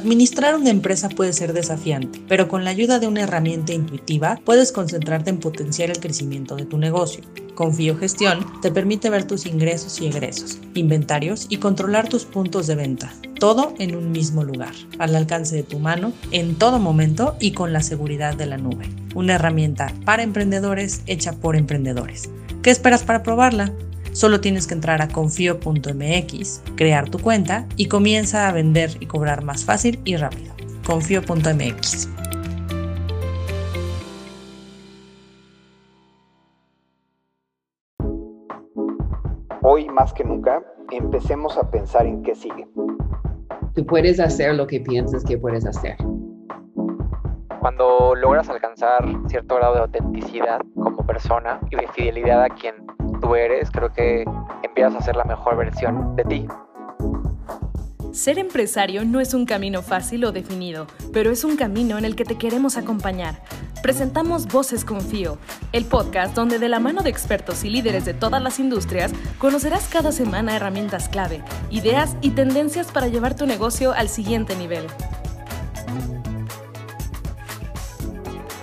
Administrar 0.00 0.54
una 0.54 0.70
empresa 0.70 1.10
puede 1.10 1.34
ser 1.34 1.52
desafiante, 1.52 2.22
pero 2.26 2.48
con 2.48 2.64
la 2.64 2.70
ayuda 2.70 2.98
de 2.98 3.06
una 3.06 3.20
herramienta 3.20 3.74
intuitiva 3.74 4.40
puedes 4.46 4.72
concentrarte 4.72 5.28
en 5.28 5.38
potenciar 5.38 5.90
el 5.90 6.00
crecimiento 6.00 6.56
de 6.56 6.64
tu 6.64 6.78
negocio. 6.78 7.22
Confío 7.54 7.98
Gestión 7.98 8.46
te 8.62 8.70
permite 8.70 9.10
ver 9.10 9.26
tus 9.26 9.44
ingresos 9.44 10.00
y 10.00 10.06
egresos, 10.06 10.58
inventarios 10.72 11.44
y 11.50 11.58
controlar 11.58 12.08
tus 12.08 12.24
puntos 12.24 12.66
de 12.66 12.76
venta, 12.76 13.12
todo 13.38 13.74
en 13.78 13.94
un 13.94 14.10
mismo 14.10 14.42
lugar, 14.42 14.72
al 14.98 15.14
alcance 15.14 15.54
de 15.54 15.64
tu 15.64 15.78
mano, 15.78 16.14
en 16.30 16.54
todo 16.54 16.78
momento 16.78 17.36
y 17.38 17.52
con 17.52 17.74
la 17.74 17.82
seguridad 17.82 18.34
de 18.34 18.46
la 18.46 18.56
nube. 18.56 18.88
Una 19.14 19.34
herramienta 19.34 19.92
para 20.06 20.22
emprendedores 20.22 21.02
hecha 21.08 21.34
por 21.34 21.56
emprendedores. 21.56 22.30
¿Qué 22.62 22.70
esperas 22.70 23.02
para 23.02 23.22
probarla? 23.22 23.70
Solo 24.12 24.40
tienes 24.40 24.66
que 24.66 24.74
entrar 24.74 25.02
a 25.02 25.08
confío.mx, 25.08 26.62
crear 26.76 27.08
tu 27.08 27.18
cuenta 27.18 27.66
y 27.76 27.86
comienza 27.86 28.48
a 28.48 28.52
vender 28.52 28.90
y 29.00 29.06
cobrar 29.06 29.44
más 29.44 29.64
fácil 29.64 30.00
y 30.04 30.16
rápido. 30.16 30.52
Confío.mx. 30.84 32.08
Hoy 39.62 39.88
más 39.88 40.12
que 40.12 40.24
nunca, 40.24 40.62
empecemos 40.90 41.56
a 41.56 41.70
pensar 41.70 42.06
en 42.06 42.22
qué 42.22 42.34
sigue. 42.34 42.66
Tú 43.74 43.86
puedes 43.86 44.18
hacer 44.18 44.54
lo 44.54 44.66
que 44.66 44.80
piensas 44.80 45.22
que 45.24 45.38
puedes 45.38 45.64
hacer. 45.64 45.96
Cuando 47.60 48.14
logras 48.16 48.48
alcanzar 48.48 49.06
cierto 49.28 49.56
grado 49.56 49.74
de 49.74 49.80
autenticidad 49.82 50.60
como 50.74 51.06
persona 51.06 51.60
y 51.70 51.76
de 51.76 51.86
fidelidad 51.88 52.42
a 52.42 52.48
quien 52.48 52.74
tú 53.20 53.34
eres, 53.34 53.70
creo 53.70 53.92
que 53.92 54.24
empiezas 54.62 54.96
a 54.96 55.00
ser 55.02 55.16
la 55.16 55.24
mejor 55.24 55.56
versión 55.56 56.16
de 56.16 56.24
ti. 56.24 56.46
Ser 58.12 58.40
empresario 58.40 59.04
no 59.04 59.20
es 59.20 59.34
un 59.34 59.46
camino 59.46 59.82
fácil 59.82 60.24
o 60.24 60.32
definido, 60.32 60.88
pero 61.12 61.30
es 61.30 61.44
un 61.44 61.56
camino 61.56 61.96
en 61.96 62.04
el 62.04 62.16
que 62.16 62.24
te 62.24 62.36
queremos 62.36 62.76
acompañar. 62.76 63.40
Presentamos 63.82 64.48
Voces 64.48 64.84
Confío, 64.84 65.38
el 65.72 65.84
podcast 65.84 66.34
donde 66.34 66.58
de 66.58 66.68
la 66.68 66.80
mano 66.80 67.02
de 67.02 67.10
expertos 67.10 67.64
y 67.64 67.70
líderes 67.70 68.04
de 68.04 68.12
todas 68.12 68.42
las 68.42 68.58
industrias 68.58 69.12
conocerás 69.38 69.88
cada 69.88 70.10
semana 70.10 70.56
herramientas 70.56 71.08
clave, 71.08 71.42
ideas 71.70 72.16
y 72.20 72.30
tendencias 72.30 72.90
para 72.90 73.06
llevar 73.06 73.36
tu 73.36 73.46
negocio 73.46 73.92
al 73.92 74.08
siguiente 74.08 74.56
nivel. 74.56 74.86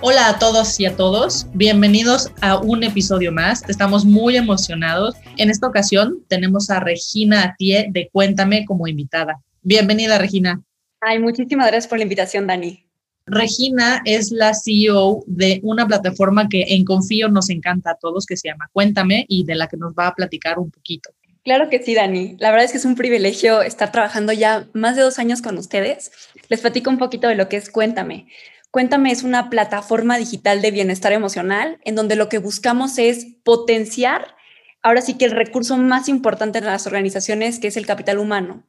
Hola 0.00 0.28
a 0.28 0.38
todos 0.38 0.78
y 0.78 0.86
a 0.86 0.94
todos, 0.94 1.48
bienvenidos 1.54 2.30
a 2.40 2.56
un 2.56 2.84
episodio 2.84 3.32
más. 3.32 3.68
Estamos 3.68 4.04
muy 4.04 4.36
emocionados. 4.36 5.16
En 5.36 5.50
esta 5.50 5.66
ocasión 5.66 6.24
tenemos 6.28 6.70
a 6.70 6.78
Regina 6.78 7.42
Atie 7.42 7.88
de 7.90 8.08
Cuéntame 8.12 8.64
como 8.64 8.86
invitada. 8.86 9.40
Bienvenida, 9.62 10.16
Regina. 10.16 10.62
Ay, 11.00 11.18
muchísimas 11.18 11.66
gracias 11.66 11.88
por 11.88 11.98
la 11.98 12.04
invitación, 12.04 12.46
Dani. 12.46 12.86
Regina 13.26 14.00
es 14.04 14.30
la 14.30 14.54
CEO 14.54 15.24
de 15.26 15.58
una 15.64 15.88
plataforma 15.88 16.48
que 16.48 16.64
en 16.68 16.84
Confío 16.84 17.28
nos 17.28 17.50
encanta 17.50 17.90
a 17.90 17.96
todos, 17.96 18.24
que 18.24 18.36
se 18.36 18.48
llama 18.48 18.70
Cuéntame 18.72 19.26
y 19.28 19.44
de 19.44 19.56
la 19.56 19.66
que 19.66 19.76
nos 19.76 19.94
va 19.94 20.06
a 20.06 20.14
platicar 20.14 20.60
un 20.60 20.70
poquito. 20.70 21.10
Claro 21.42 21.70
que 21.70 21.82
sí, 21.82 21.94
Dani. 21.94 22.36
La 22.38 22.50
verdad 22.50 22.66
es 22.66 22.72
que 22.72 22.78
es 22.78 22.84
un 22.84 22.94
privilegio 22.94 23.62
estar 23.62 23.90
trabajando 23.90 24.32
ya 24.32 24.68
más 24.74 24.94
de 24.94 25.02
dos 25.02 25.18
años 25.18 25.42
con 25.42 25.58
ustedes. 25.58 26.12
Les 26.48 26.60
platico 26.60 26.88
un 26.88 26.98
poquito 26.98 27.26
de 27.26 27.34
lo 27.34 27.48
que 27.48 27.56
es 27.56 27.68
Cuéntame. 27.68 28.28
Cuéntame 28.70 29.10
es 29.10 29.22
una 29.22 29.48
plataforma 29.48 30.18
digital 30.18 30.60
de 30.60 30.70
bienestar 30.70 31.12
emocional 31.12 31.78
en 31.84 31.94
donde 31.94 32.16
lo 32.16 32.28
que 32.28 32.38
buscamos 32.38 32.98
es 32.98 33.26
potenciar, 33.42 34.36
ahora 34.82 35.00
sí 35.00 35.14
que 35.14 35.24
el 35.24 35.30
recurso 35.30 35.76
más 35.78 36.08
importante 36.08 36.60
de 36.60 36.66
las 36.66 36.86
organizaciones, 36.86 37.58
que 37.58 37.68
es 37.68 37.78
el 37.78 37.86
capital 37.86 38.18
humano. 38.18 38.64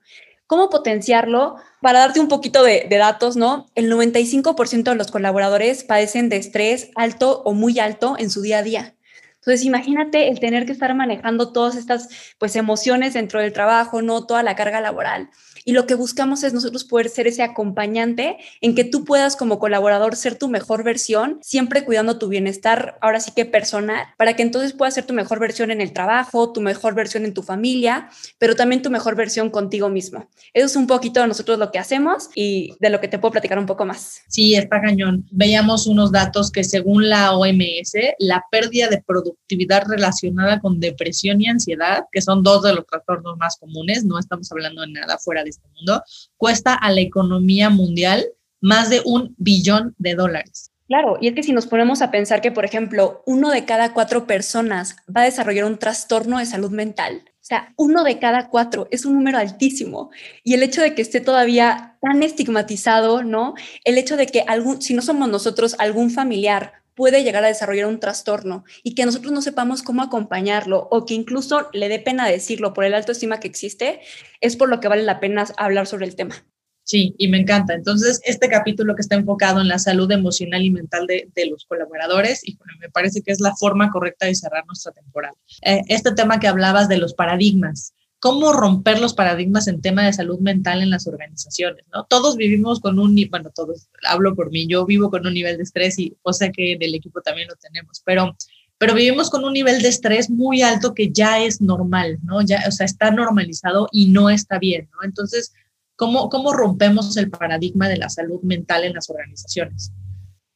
¿Cómo 0.48 0.70
potenciarlo? 0.70 1.58
Para 1.82 2.00
darte 2.00 2.20
un 2.20 2.28
poquito 2.28 2.64
de, 2.64 2.88
datos, 2.90 3.36
¿no? 3.36 3.68
El 3.76 3.92
95% 3.92 4.84
de 4.84 4.96
los 4.96 5.12
colaboradores 5.12 5.84
padecen 5.84 6.28
de 6.30 6.38
estrés 6.38 6.90
alto 6.96 7.44
o 7.44 7.54
muy 7.54 7.78
alto 7.78 8.16
en 8.18 8.32
su 8.32 8.42
día 8.42 8.58
a 8.60 8.64
día. 8.64 8.96
Entonces, 9.36 9.64
imagínate 9.64 10.30
el 10.30 10.40
tener 10.40 10.66
que 10.66 10.72
estar 10.72 10.96
manejando 10.96 11.52
todas 11.52 11.76
estas 11.76 12.10
pues 12.40 12.56
emociones 12.56 13.14
dentro 13.14 13.40
del 13.40 13.54
trabajo, 13.54 14.02
no 14.02 14.26
toda 14.26 14.42
la 14.42 14.56
carga 14.56 14.82
laboral. 14.82 15.30
Y 15.66 15.74
lo 15.74 15.86
que 15.86 15.96
buscamos 15.96 16.44
es 16.44 16.54
nosotros 16.54 16.84
poder 16.84 17.10
ser 17.10 17.28
ese 17.28 17.44
acompañante 17.44 18.38
en 18.62 18.76
que 18.76 18.84
tú 18.84 19.06
puedas 19.06 19.36
como 19.36 19.60
colaborador 19.60 20.16
ser 20.16 20.38
tu 20.38 20.48
mejor 20.50 20.84
versión, 20.84 21.40
siempre 21.42 21.86
cuidando 21.86 22.18
tu 22.18 22.28
bienestar, 22.28 22.98
ahora 23.02 23.20
sí 23.20 23.32
que 23.36 23.46
personal, 23.46 24.08
para 24.18 24.36
que 24.36 24.44
entonces 24.44 24.74
puedas 24.74 24.94
ser 24.94 25.06
tu 25.06 25.14
mejor 25.14 25.40
versión 25.40 25.72
en 25.72 25.82
el 25.82 25.94
trabajo, 25.94 26.52
tu 26.52 26.62
mejor 26.62 26.96
versión 26.96 27.26
en 27.26 27.34
tu 27.34 27.44
familia, 27.44 28.10
pero 28.38 28.56
también 28.56 28.82
tu 28.82 28.90
mejor 28.90 29.16
versión 29.16 29.50
contigo 29.50 29.90
mismo. 29.90 30.28
Eso 30.54 30.66
es 30.66 30.76
un 30.76 30.88
poquito 30.88 31.22
de 31.22 31.28
nosotros 31.28 31.60
lo 31.60 31.72
que 31.72 31.80
hacemos 31.80 32.30
y 32.36 32.76
de 32.80 32.90
lo 32.90 33.00
que 33.00 33.08
te 33.08 33.20
puedo 33.20 33.32
platicar 33.32 33.60
un 33.60 33.66
poco 33.66 33.86
más. 33.86 34.22
Sí, 34.28 34.56
está 34.56 34.82
cañón. 34.82 35.26
Veíamos 35.32 35.88
unos 35.88 36.12
datos 36.12 36.52
que 36.52 36.64
según 36.64 37.10
la 37.10 37.36
OMS, 37.36 37.94
la 38.20 38.44
pérdida 38.52 38.88
de 38.88 39.02
productividad 39.02 39.84
relacionada 39.88 40.60
con 40.60 40.80
depresión 40.80 41.42
y 41.42 41.48
ansiedad, 41.48 42.06
que 42.12 42.22
son 42.22 42.44
dos 42.44 42.64
de 42.64 42.74
los 42.74 42.86
trastornos 42.86 43.38
más 43.38 43.58
comunes, 43.58 44.06
no 44.06 44.20
estamos 44.20 44.52
hablando 44.52 44.82
de 44.82 44.92
nada 44.92 45.18
fuera 45.18 45.44
de 45.44 45.49
este 45.50 45.68
mundo, 45.76 46.04
cuesta 46.38 46.74
a 46.74 46.92
la 46.92 47.02
economía 47.02 47.70
mundial 47.70 48.26
más 48.62 48.90
de 48.90 49.02
un 49.06 49.36
billón 49.38 49.96
de 49.98 50.16
dólares. 50.16 50.72
Claro, 50.88 51.18
y 51.22 51.28
es 51.28 51.36
que 51.36 51.44
si 51.44 51.54
nos 51.54 51.68
ponemos 51.68 52.02
a 52.02 52.10
pensar 52.10 52.42
que, 52.42 52.52
por 52.52 52.66
ejemplo, 52.66 53.22
uno 53.28 53.52
de 53.52 53.64
cada 53.64 53.94
cuatro 53.94 54.26
personas 54.26 54.96
va 55.16 55.22
a 55.22 55.26
desarrollar 55.26 55.66
un 55.66 55.78
trastorno 55.78 56.40
de 56.40 56.48
salud 56.48 56.72
mental, 56.72 57.22
o 57.28 57.46
sea, 57.50 57.74
uno 57.78 58.04
de 58.04 58.20
cada 58.20 58.50
cuatro 58.50 58.88
es 58.92 59.06
un 59.06 59.14
número 59.14 59.40
altísimo. 59.40 60.12
Y 60.44 60.54
el 60.54 60.62
hecho 60.62 60.82
de 60.82 60.94
que 60.94 61.02
esté 61.02 61.20
todavía 61.20 61.98
tan 62.00 62.22
estigmatizado, 62.22 63.24
¿no? 63.24 63.56
El 63.86 63.98
hecho 63.98 64.18
de 64.18 64.28
que 64.28 64.42
algún, 64.42 64.82
si 64.84 64.94
no 64.94 65.02
somos 65.02 65.30
nosotros, 65.30 65.76
algún 65.80 66.12
familiar 66.12 66.79
puede 67.00 67.24
llegar 67.24 67.46
a 67.46 67.48
desarrollar 67.48 67.86
un 67.88 68.02
trastorno 68.02 68.66
y 68.84 68.94
que 68.94 69.06
nosotros 69.06 69.32
no 69.32 69.42
sepamos 69.42 69.84
cómo 69.84 70.02
acompañarlo 70.02 70.90
o 70.92 71.06
que 71.06 71.14
incluso 71.14 71.70
le 71.72 71.88
dé 71.88 72.00
pena 72.00 72.28
decirlo 72.28 72.74
por 72.74 72.84
el 72.84 72.94
alto 72.94 73.14
estima 73.14 73.40
que 73.40 73.48
existe, 73.48 74.02
es 74.42 74.58
por 74.58 74.68
lo 74.68 74.82
que 74.82 74.90
vale 74.90 75.04
la 75.04 75.22
pena 75.22 75.46
hablar 75.56 75.88
sobre 75.88 76.08
el 76.08 76.18
tema. 76.18 76.36
Sí, 76.84 77.16
y 77.18 77.30
me 77.30 77.40
encanta. 77.40 77.74
Entonces, 77.74 78.20
este 78.26 78.50
capítulo 78.50 78.96
que 78.98 79.02
está 79.02 79.16
enfocado 79.16 79.62
en 79.62 79.70
la 79.70 79.80
salud 79.80 80.12
emocional 80.12 80.62
y 80.62 80.72
mental 80.72 81.08
de, 81.08 81.46
los 81.50 81.64
colaboradores, 81.64 82.46
y 82.46 82.58
me 82.82 82.90
parece 82.90 83.22
que 83.22 83.32
es 83.32 83.40
la 83.40 83.56
forma 83.56 83.92
correcta 83.92 84.26
de 84.26 84.36
cerrar 84.36 84.66
nuestra 84.66 84.92
temporada. 84.92 85.36
Eh, 85.62 85.84
este 85.88 86.12
tema 86.12 86.42
que 86.42 86.50
hablabas 86.50 86.90
de 86.90 86.98
los 86.98 87.14
paradigmas, 87.14 87.94
cómo 88.20 88.52
romper 88.52 89.00
los 89.00 89.14
paradigmas 89.14 89.68
en 89.68 89.82
tema 89.82 90.06
de 90.06 90.14
salud 90.14 90.40
mental 90.40 90.82
en 90.82 90.90
las 90.90 91.08
organizaciones, 91.08 91.86
¿no? 91.94 92.06
Todos 92.06 92.36
vivimos 92.36 92.82
con 92.82 93.00
un, 93.00 93.16
bueno, 93.30 93.50
todos, 93.56 93.88
hablo 94.08 94.36
por 94.36 94.52
mí, 94.52 94.68
yo 94.68 94.86
vivo 94.86 95.10
con 95.10 95.26
un 95.26 95.34
nivel 95.34 95.58
de 95.58 95.64
estrés 95.64 95.98
y 95.98 96.16
cosa 96.22 96.50
que 96.50 96.78
del 96.80 96.96
equipo 96.96 97.22
también 97.22 97.48
lo 97.48 97.56
tenemos, 97.56 98.02
pero, 98.06 98.36
pero 98.78 98.94
vivimos 98.94 99.30
con 99.30 99.46
un 99.46 99.54
nivel 99.54 99.82
de 99.82 99.88
estrés 99.88 100.30
muy 100.30 100.62
alto 100.62 100.94
que 100.94 101.12
ya 101.12 101.40
es 101.40 101.62
normal, 101.62 102.20
¿no? 102.24 102.42
Ya, 102.42 102.64
o 102.68 102.72
sea, 102.72 102.86
está 102.86 103.10
normalizado 103.10 103.88
y 103.92 104.10
no 104.10 104.30
está 104.30 104.60
bien, 104.60 104.90
¿no? 104.92 105.04
Entonces, 105.04 105.54
¿cómo, 105.96 106.30
cómo 106.30 106.52
rompemos 106.52 107.16
el 107.16 107.30
paradigma 107.30 107.88
de 107.88 107.98
la 107.98 108.10
salud 108.10 108.42
mental 108.42 108.84
en 108.84 108.94
las 108.94 109.10
organizaciones? 109.10 109.94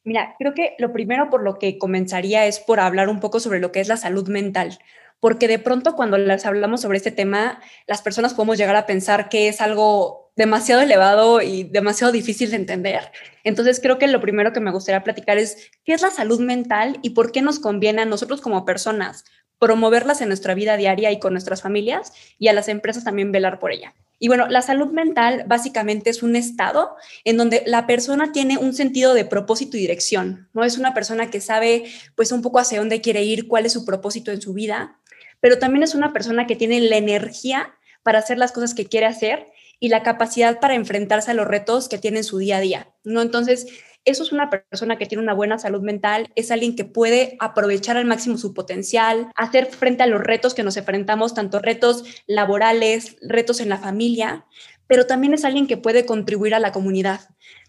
Mira, 0.06 0.34
creo 0.38 0.52
que 0.52 0.74
lo 0.78 0.92
primero 0.92 1.30
por 1.30 1.42
lo 1.42 1.58
que 1.58 1.78
comenzaría 1.78 2.44
es 2.44 2.60
por 2.60 2.78
hablar 2.78 3.08
un 3.08 3.20
poco 3.20 3.40
sobre 3.40 3.60
lo 3.60 3.72
que 3.72 3.80
es 3.80 3.88
la 3.88 3.96
salud 3.96 4.28
mental 4.28 4.78
porque 5.20 5.48
de 5.48 5.58
pronto 5.58 5.94
cuando 5.94 6.18
les 6.18 6.44
hablamos 6.46 6.82
sobre 6.82 6.98
este 6.98 7.10
tema, 7.10 7.60
las 7.86 8.02
personas 8.02 8.34
podemos 8.34 8.58
llegar 8.58 8.76
a 8.76 8.86
pensar 8.86 9.28
que 9.28 9.48
es 9.48 9.60
algo 9.60 10.32
demasiado 10.36 10.82
elevado 10.82 11.40
y 11.40 11.64
demasiado 11.64 12.12
difícil 12.12 12.50
de 12.50 12.56
entender. 12.56 13.12
Entonces 13.44 13.80
creo 13.80 13.98
que 13.98 14.08
lo 14.08 14.20
primero 14.20 14.52
que 14.52 14.60
me 14.60 14.72
gustaría 14.72 15.04
platicar 15.04 15.38
es 15.38 15.70
qué 15.84 15.92
es 15.92 16.02
la 16.02 16.10
salud 16.10 16.40
mental 16.40 16.98
y 17.02 17.10
por 17.10 17.32
qué 17.32 17.40
nos 17.40 17.60
conviene 17.60 18.02
a 18.02 18.06
nosotros 18.06 18.40
como 18.40 18.64
personas 18.64 19.24
promoverlas 19.58 20.20
en 20.20 20.28
nuestra 20.28 20.54
vida 20.54 20.76
diaria 20.76 21.10
y 21.12 21.18
con 21.18 21.32
nuestras 21.32 21.62
familias 21.62 22.12
y 22.38 22.48
a 22.48 22.52
las 22.52 22.68
empresas 22.68 23.04
también 23.04 23.32
velar 23.32 23.58
por 23.58 23.72
ella. 23.72 23.94
Y 24.18 24.28
bueno, 24.28 24.46
la 24.48 24.62
salud 24.62 24.92
mental 24.92 25.44
básicamente 25.46 26.10
es 26.10 26.22
un 26.22 26.36
estado 26.36 26.96
en 27.24 27.36
donde 27.36 27.62
la 27.66 27.86
persona 27.86 28.32
tiene 28.32 28.58
un 28.58 28.72
sentido 28.72 29.12
de 29.12 29.24
propósito 29.24 29.76
y 29.76 29.80
dirección, 29.80 30.48
¿no? 30.52 30.64
Es 30.64 30.78
una 30.78 30.94
persona 30.94 31.30
que 31.30 31.40
sabe 31.40 31.84
pues 32.14 32.30
un 32.32 32.40
poco 32.40 32.58
hacia 32.58 32.78
dónde 32.78 33.00
quiere 33.00 33.22
ir, 33.22 33.48
cuál 33.48 33.66
es 33.66 33.72
su 33.72 33.84
propósito 33.84 34.30
en 34.30 34.40
su 34.40 34.54
vida 34.54 35.00
pero 35.44 35.58
también 35.58 35.82
es 35.82 35.94
una 35.94 36.14
persona 36.14 36.46
que 36.46 36.56
tiene 36.56 36.80
la 36.80 36.96
energía 36.96 37.74
para 38.02 38.18
hacer 38.18 38.38
las 38.38 38.50
cosas 38.50 38.72
que 38.72 38.86
quiere 38.86 39.04
hacer 39.04 39.44
y 39.78 39.90
la 39.90 40.02
capacidad 40.02 40.58
para 40.58 40.74
enfrentarse 40.74 41.32
a 41.32 41.34
los 41.34 41.46
retos 41.46 41.90
que 41.90 41.98
tiene 41.98 42.16
en 42.20 42.24
su 42.24 42.38
día 42.38 42.56
a 42.56 42.60
día, 42.60 42.94
¿no? 43.04 43.20
Entonces, 43.20 43.66
eso 44.06 44.22
es 44.22 44.32
una 44.32 44.48
persona 44.48 44.96
que 44.96 45.04
tiene 45.04 45.22
una 45.22 45.34
buena 45.34 45.58
salud 45.58 45.82
mental, 45.82 46.32
es 46.34 46.50
alguien 46.50 46.76
que 46.76 46.86
puede 46.86 47.36
aprovechar 47.40 47.98
al 47.98 48.06
máximo 48.06 48.38
su 48.38 48.54
potencial, 48.54 49.32
hacer 49.36 49.66
frente 49.66 50.02
a 50.02 50.06
los 50.06 50.22
retos 50.22 50.54
que 50.54 50.62
nos 50.62 50.78
enfrentamos, 50.78 51.34
tanto 51.34 51.58
retos 51.58 52.04
laborales, 52.26 53.18
retos 53.20 53.60
en 53.60 53.68
la 53.68 53.76
familia, 53.76 54.46
pero 54.86 55.04
también 55.04 55.34
es 55.34 55.44
alguien 55.44 55.66
que 55.66 55.76
puede 55.76 56.06
contribuir 56.06 56.54
a 56.54 56.58
la 56.58 56.72
comunidad. 56.72 57.20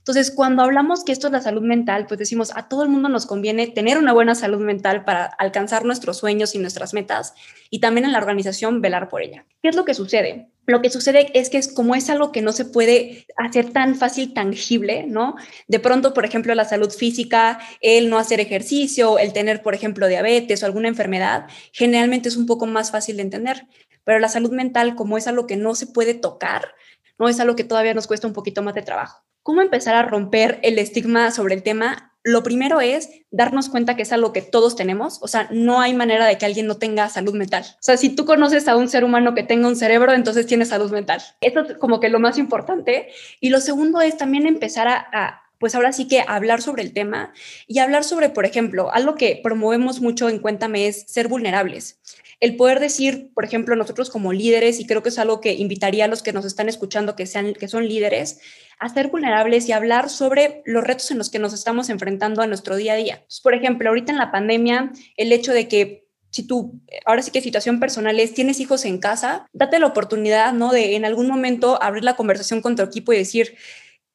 Entonces, 0.07 0.29
cuando 0.29 0.61
hablamos 0.61 1.03
que 1.03 1.11
esto 1.11 1.25
es 1.25 1.33
la 1.33 1.41
salud 1.41 1.63
mental, 1.63 2.05
pues 2.05 2.19
decimos, 2.19 2.51
a 2.55 2.69
todo 2.69 2.83
el 2.83 2.89
mundo 2.89 3.09
nos 3.09 3.25
conviene 3.25 3.65
tener 3.65 3.97
una 3.97 4.13
buena 4.13 4.35
salud 4.35 4.59
mental 4.59 5.03
para 5.03 5.25
alcanzar 5.25 5.83
nuestros 5.83 6.17
sueños 6.17 6.53
y 6.53 6.59
nuestras 6.59 6.93
metas 6.93 7.33
y 7.71 7.79
también 7.79 8.05
en 8.05 8.11
la 8.11 8.19
organización 8.19 8.81
velar 8.81 9.09
por 9.09 9.23
ella. 9.23 9.47
¿Qué 9.63 9.69
es 9.69 9.75
lo 9.75 9.83
que 9.83 9.95
sucede? 9.95 10.51
lo 10.67 10.81
que 10.81 10.89
sucede 10.89 11.31
es 11.33 11.49
que 11.49 11.57
es 11.57 11.71
como 11.71 11.95
es 11.95 12.09
algo 12.09 12.31
que 12.31 12.41
no 12.41 12.51
se 12.51 12.65
puede 12.65 13.27
hacer 13.37 13.71
tan 13.71 13.95
fácil, 13.95 14.33
tangible, 14.33 15.05
¿no? 15.07 15.35
De 15.67 15.79
pronto, 15.79 16.13
por 16.13 16.25
ejemplo, 16.25 16.55
la 16.55 16.65
salud 16.65 16.91
física, 16.91 17.59
el 17.81 18.09
no 18.09 18.17
hacer 18.17 18.39
ejercicio, 18.39 19.19
el 19.19 19.33
tener, 19.33 19.61
por 19.61 19.75
ejemplo, 19.75 20.07
diabetes 20.07 20.63
o 20.63 20.65
alguna 20.65 20.87
enfermedad, 20.87 21.45
generalmente 21.71 22.29
es 22.29 22.37
un 22.37 22.45
poco 22.45 22.65
más 22.65 22.91
fácil 22.91 23.17
de 23.17 23.23
entender. 23.23 23.67
Pero 24.03 24.19
la 24.19 24.29
salud 24.29 24.51
mental, 24.51 24.95
como 24.95 25.17
es 25.17 25.27
algo 25.27 25.45
que 25.45 25.55
no 25.55 25.75
se 25.75 25.87
puede 25.87 26.13
tocar, 26.13 26.73
no 27.17 27.29
es 27.29 27.39
algo 27.39 27.55
que 27.55 27.63
todavía 27.63 27.93
nos 27.93 28.07
cuesta 28.07 28.27
un 28.27 28.33
poquito 28.33 28.63
más 28.63 28.73
de 28.73 28.81
trabajo. 28.81 29.23
¿Cómo 29.45 29.61
empezar 29.61 29.93
a 29.93 30.01
romper 30.01 30.57
el 30.63 30.79
estigma 30.79 31.29
sobre 31.29 31.53
el 31.53 31.61
tema? 31.61 32.11
Lo 32.23 32.41
primero 32.41 32.81
es 32.81 33.11
darnos 33.29 33.69
cuenta 33.69 33.95
que 33.95 34.01
es 34.01 34.11
algo 34.11 34.33
que 34.33 34.41
todos 34.41 34.75
tenemos, 34.75 35.19
o 35.21 35.27
sea, 35.27 35.47
no 35.51 35.81
hay 35.81 35.93
manera 35.93 36.25
de 36.25 36.39
que 36.39 36.47
alguien 36.47 36.65
no 36.65 36.77
tenga 36.77 37.09
salud 37.09 37.35
mental. 37.35 37.63
O 37.63 37.83
sea, 37.83 37.95
si 37.95 38.09
tú 38.09 38.25
conoces 38.25 38.67
a 38.67 38.75
un 38.75 38.89
ser 38.89 39.03
humano 39.03 39.35
que 39.35 39.43
tenga 39.43 39.67
un 39.67 39.75
cerebro, 39.75 40.13
entonces 40.13 40.47
tiene 40.47 40.65
salud 40.65 40.91
mental. 40.91 41.21
Eso 41.41 41.59
es 41.59 41.77
como 41.77 41.99
que 41.99 42.09
lo 42.09 42.19
más 42.19 42.39
importante. 42.39 43.09
Y 43.39 43.49
lo 43.51 43.61
segundo 43.61 44.01
es 44.01 44.17
también 44.17 44.47
empezar 44.47 44.87
a 44.87 45.43
pues 45.59 45.75
ahora 45.75 45.93
sí 45.93 46.07
que 46.07 46.23
hablar 46.27 46.63
sobre 46.63 46.81
el 46.81 46.91
tema 46.91 47.31
y 47.67 47.79
hablar 47.79 48.03
sobre, 48.03 48.29
por 48.29 48.45
ejemplo, 48.45 48.91
algo 48.93 49.13
que 49.13 49.39
promovemos 49.43 50.01
mucho 50.01 50.27
en 50.27 50.39
Cuéntame 50.39 50.87
es 50.87 51.03
ser 51.07 51.27
vulnerables 51.27 51.99
el 52.39 52.55
poder 52.55 52.79
decir, 52.79 53.31
por 53.33 53.45
ejemplo, 53.45 53.75
nosotros 53.75 54.09
como 54.09 54.33
líderes, 54.33 54.79
y 54.79 54.85
creo 54.85 55.03
que 55.03 55.09
es 55.09 55.19
algo 55.19 55.41
que 55.41 55.53
invitaría 55.53 56.05
a 56.05 56.07
los 56.07 56.23
que 56.23 56.33
nos 56.33 56.45
están 56.45 56.69
escuchando 56.69 57.15
que, 57.15 57.25
sean, 57.25 57.53
que 57.53 57.67
son 57.67 57.87
líderes, 57.87 58.39
a 58.79 58.89
ser 58.89 59.07
vulnerables 59.07 59.67
y 59.69 59.71
hablar 59.71 60.09
sobre 60.09 60.61
los 60.65 60.83
retos 60.83 61.09
en 61.11 61.17
los 61.17 61.29
que 61.29 61.39
nos 61.39 61.53
estamos 61.53 61.89
enfrentando 61.89 62.41
a 62.41 62.47
nuestro 62.47 62.75
día 62.75 62.93
a 62.93 62.97
día. 62.97 63.25
por 63.41 63.53
ejemplo, 63.53 63.89
ahorita 63.89 64.11
en 64.11 64.17
la 64.17 64.31
pandemia, 64.31 64.91
el 65.17 65.31
hecho 65.31 65.53
de 65.53 65.67
que 65.67 66.05
si 66.35 66.45
tú, 66.45 66.81
ahora 67.05 67.21
sí 67.21 67.31
que 67.31 67.39
situación 67.39 67.79
personal 67.79 68.19
es, 68.19 68.33
tienes 68.33 68.59
hijos 68.59 68.83
en 68.83 68.97
casa, 68.97 69.47
date 69.53 69.79
la 69.79 69.87
oportunidad, 69.87 70.51
¿no? 70.51 70.73
De 70.73 70.97
en 70.97 71.05
algún 71.05 71.27
momento 71.27 71.81
abrir 71.81 72.03
la 72.03 72.17
conversación 72.17 72.61
con 72.61 72.75
tu 72.75 72.83
equipo 72.83 73.13
y 73.13 73.17
decir, 73.17 73.55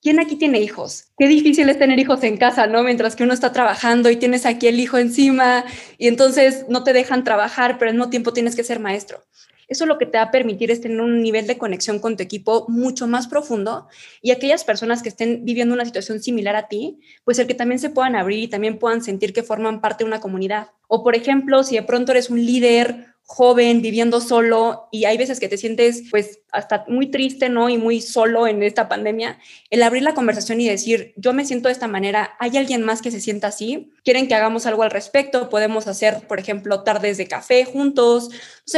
¿Quién 0.03 0.19
aquí 0.19 0.37
tiene 0.37 0.61
hijos? 0.61 1.09
Qué 1.19 1.29
difícil 1.29 1.69
es 1.69 1.79
tener 1.79 1.99
hijos 1.99 2.23
en 2.23 2.39
casa, 2.39 2.67
¿no? 2.67 2.83
Mientras 2.83 3.17
que 3.17 3.25
uno 3.25 3.35
está 3.35 3.53
trabajando 3.53 4.09
y 4.09 4.17
tienes 4.17 4.47
aquí 4.47 4.67
el 4.67 4.81
hijo 4.81 4.97
encima 4.97 5.67
y 5.99 6.09
entonces 6.09 6.65
no 6.71 6.85
te 6.85 6.95
dejan 6.95 7.23
trabajar, 7.23 7.77
pero 7.79 7.91
al 7.91 7.97
mismo 7.97 8.09
tiempo 8.09 8.33
tienes 8.33 8.57
que 8.57 8.65
ser 8.65 8.81
maestro. 8.81 9.23
Eso 9.69 9.85
lo 9.85 9.99
que 9.99 10.07
te 10.07 10.17
va 10.17 10.25
a 10.25 10.31
permitir 10.31 10.71
es 10.71 10.81
tener 10.81 11.03
un 11.03 11.23
nivel 11.23 11.47
de 11.47 11.59
conexión 11.59 11.99
con 11.99 12.17
tu 12.17 12.23
equipo 12.23 12.65
mucho 12.69 13.07
más 13.07 13.29
profundo 13.29 13.89
y 14.23 14.31
aquellas 14.31 14.65
personas 14.65 15.03
que 15.03 15.11
estén 15.11 15.45
viviendo 15.45 15.75
una 15.75 15.85
situación 15.85 16.21
similar 16.21 16.57
a 16.57 16.67
ti, 16.67 16.99
pues 17.25 17.39
el 17.39 17.47
que 17.47 17.55
también 17.55 17.79
se 17.79 17.91
puedan 17.91 18.17
abrir 18.17 18.39
y 18.39 18.49
también 18.49 18.79
puedan 18.79 19.03
sentir 19.03 19.35
que 19.35 19.43
forman 19.43 19.83
parte 19.83 20.03
de 20.03 20.09
una 20.09 20.21
comunidad. 20.21 20.69
O 20.89 21.05
por 21.05 21.15
ejemplo, 21.15 21.63
si 21.63 21.77
de 21.77 21.83
pronto 21.83 22.13
eres 22.13 22.31
un 22.31 22.45
líder 22.45 23.15
joven, 23.33 23.81
viviendo 23.81 24.21
solo, 24.21 24.89
y 24.91 25.05
hay 25.05 25.17
veces 25.17 25.39
que 25.39 25.49
te 25.49 25.57
sientes 25.57 26.03
pues 26.11 26.41
hasta 26.51 26.85
muy 26.89 27.13
triste, 27.13 27.49
¿no? 27.49 27.69
Y 27.69 27.79
muy 27.79 28.01
solo 28.01 28.49
en 28.49 28.61
esta 28.65 28.89
pandemia, 28.89 29.39
el 29.71 29.85
abrir 29.85 30.03
la 30.03 30.15
conversación 30.15 30.61
y 30.61 30.69
decir, 30.69 31.15
yo 31.17 31.33
me 31.33 31.45
siento 31.45 31.69
de 31.69 31.73
esta 31.73 31.87
manera, 31.87 32.35
¿hay 32.41 32.57
alguien 32.57 32.83
más 32.83 33.03
que 33.03 33.13
se 33.13 33.21
sienta 33.21 33.47
así? 33.47 33.93
¿Quieren 34.03 34.27
que 34.27 34.35
hagamos 34.35 34.67
algo 34.67 34.83
al 34.83 34.91
respecto? 34.91 35.49
Podemos 35.49 35.87
hacer, 35.87 36.27
por 36.27 36.41
ejemplo, 36.41 36.83
tardes 36.83 37.19
de 37.19 37.29
café 37.29 37.65
juntos. 37.65 38.31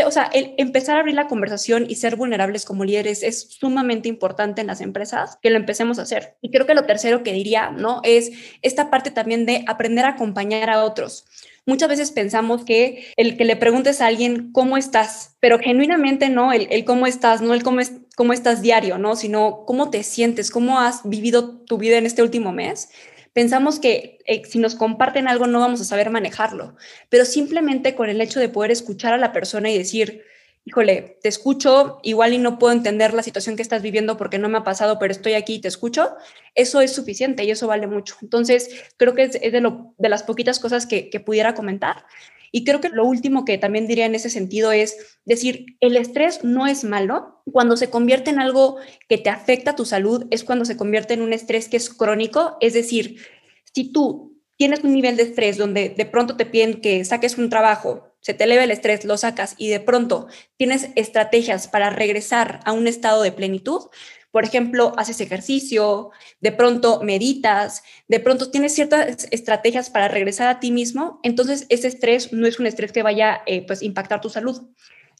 O 0.04 0.10
sea, 0.10 0.24
el 0.34 0.52
empezar 0.58 0.96
a 0.96 1.00
abrir 1.00 1.14
la 1.14 1.28
conversación 1.28 1.86
y 1.88 1.94
ser 1.94 2.16
vulnerables 2.16 2.66
como 2.66 2.84
líderes 2.84 3.22
es 3.22 3.54
sumamente 3.58 4.10
importante 4.10 4.60
en 4.60 4.66
las 4.66 4.82
empresas, 4.82 5.38
que 5.40 5.48
lo 5.48 5.56
empecemos 5.56 5.98
a 5.98 6.02
hacer. 6.02 6.36
Y 6.42 6.50
creo 6.50 6.66
que 6.66 6.74
lo 6.74 6.84
tercero 6.84 7.22
que 7.22 7.32
diría, 7.32 7.70
¿no? 7.70 8.02
Es 8.04 8.30
esta 8.60 8.90
parte 8.90 9.10
también 9.10 9.46
de 9.46 9.64
aprender 9.66 10.04
a 10.04 10.10
acompañar 10.10 10.68
a 10.68 10.84
otros. 10.84 11.24
Muchas 11.64 11.88
veces 11.88 12.10
pensamos 12.10 12.64
que 12.64 13.12
el 13.16 13.36
que 13.36 13.44
le 13.44 13.54
preguntes 13.54 14.00
a 14.00 14.06
alguien 14.06 14.50
cómo 14.52 14.76
estás, 14.76 15.36
pero 15.38 15.60
genuinamente 15.60 16.28
no 16.28 16.52
el, 16.52 16.84
cómo 16.84 17.06
estás, 17.06 17.40
no 17.40 17.54
el 17.54 17.62
cómo, 17.62 17.80
cómo 18.16 18.32
estás 18.32 18.62
diario, 18.62 18.98
¿no? 18.98 19.14
Sino 19.14 19.64
cómo 19.64 19.88
te 19.88 20.02
sientes, 20.02 20.50
cómo 20.50 20.80
has 20.80 21.08
vivido 21.08 21.60
tu 21.60 21.78
vida 21.78 21.98
en 21.98 22.06
este 22.06 22.22
último 22.22 22.50
mes. 22.50 22.88
Pensamos 23.32 23.78
que 23.78 24.18
eh, 24.26 24.42
si 24.44 24.58
nos 24.58 24.74
comparten 24.74 25.28
algo 25.28 25.46
no 25.46 25.60
vamos 25.60 25.80
a 25.80 25.84
saber 25.84 26.10
manejarlo, 26.10 26.74
pero 27.08 27.24
simplemente 27.24 27.94
con 27.94 28.10
el 28.10 28.20
hecho 28.20 28.40
de 28.40 28.48
poder 28.48 28.72
escuchar 28.72 29.12
a 29.12 29.18
la 29.18 29.32
persona 29.32 29.70
y 29.70 29.78
decir, 29.78 30.24
híjole, 30.64 31.18
te 31.22 31.28
escucho, 31.28 31.98
igual 32.02 32.34
y 32.34 32.38
no 32.38 32.58
puedo 32.58 32.72
entender 32.72 33.14
la 33.14 33.22
situación 33.22 33.56
que 33.56 33.62
estás 33.62 33.82
viviendo 33.82 34.16
porque 34.16 34.38
no 34.38 34.48
me 34.48 34.58
ha 34.58 34.64
pasado, 34.64 34.98
pero 34.98 35.12
estoy 35.12 35.34
aquí 35.34 35.54
y 35.54 35.60
te 35.60 35.68
escucho, 35.68 36.14
eso 36.54 36.80
es 36.80 36.92
suficiente 36.92 37.44
y 37.44 37.50
eso 37.50 37.66
vale 37.66 37.86
mucho. 37.86 38.16
Entonces, 38.22 38.70
creo 38.96 39.14
que 39.14 39.24
es, 39.24 39.32
de, 39.32 40.08
las 40.08 40.22
poquitas 40.22 40.60
cosas 40.60 40.86
que, 40.86 41.10
que 41.10 41.20
pudiera 41.20 41.54
comentar. 41.54 42.04
Y 42.54 42.64
creo 42.64 42.82
que 42.82 42.90
lo 42.90 43.06
último 43.06 43.46
que 43.46 43.56
también 43.56 43.86
diría 43.86 44.04
en 44.04 44.14
ese 44.14 44.28
sentido 44.28 44.72
es 44.72 45.18
decir, 45.24 45.78
el 45.80 45.96
estrés 45.96 46.44
no 46.44 46.66
es 46.66 46.84
malo. 46.84 47.42
Cuando 47.50 47.78
se 47.78 47.88
convierte 47.88 48.30
en 48.30 48.40
algo 48.40 48.76
que 49.08 49.16
te 49.16 49.30
afecta 49.30 49.70
a 49.70 49.76
tu 49.76 49.86
salud, 49.86 50.26
es 50.30 50.44
cuando 50.44 50.66
se 50.66 50.76
convierte 50.76 51.14
en 51.14 51.22
un 51.22 51.32
estrés 51.32 51.68
que 51.68 51.78
es 51.78 51.88
crónico. 51.88 52.58
Es 52.60 52.74
decir, 52.74 53.16
si 53.74 53.90
tú 53.90 54.38
tienes 54.58 54.84
un 54.84 54.92
nivel 54.92 55.16
de 55.16 55.22
estrés 55.24 55.56
donde 55.56 55.88
de 55.88 56.04
pronto 56.04 56.36
te 56.36 56.44
piden 56.44 56.82
que 56.82 57.04
saques 57.06 57.38
un 57.38 57.48
trabajo 57.48 58.11
se 58.22 58.32
te 58.32 58.44
eleva 58.44 58.64
el 58.64 58.70
estrés, 58.70 59.04
lo 59.04 59.18
sacas 59.18 59.54
y 59.58 59.68
de 59.68 59.80
pronto 59.80 60.28
tienes 60.56 60.88
estrategias 60.96 61.68
para 61.68 61.90
regresar 61.90 62.60
a 62.64 62.72
un 62.72 62.86
estado 62.86 63.22
de 63.22 63.32
plenitud, 63.32 63.90
por 64.30 64.44
ejemplo, 64.44 64.94
haces 64.96 65.20
ejercicio, 65.20 66.10
de 66.40 66.52
pronto 66.52 67.02
meditas, 67.02 67.82
de 68.08 68.18
pronto 68.18 68.50
tienes 68.50 68.74
ciertas 68.74 69.28
estrategias 69.30 69.90
para 69.90 70.08
regresar 70.08 70.48
a 70.48 70.58
ti 70.58 70.72
mismo, 70.72 71.20
entonces 71.22 71.66
ese 71.68 71.88
estrés 71.88 72.32
no 72.32 72.46
es 72.46 72.58
un 72.58 72.66
estrés 72.66 72.92
que 72.92 73.02
vaya 73.02 73.42
eh, 73.44 73.66
pues, 73.66 73.82
impactar 73.82 74.22
tu 74.22 74.30
salud. 74.30 74.62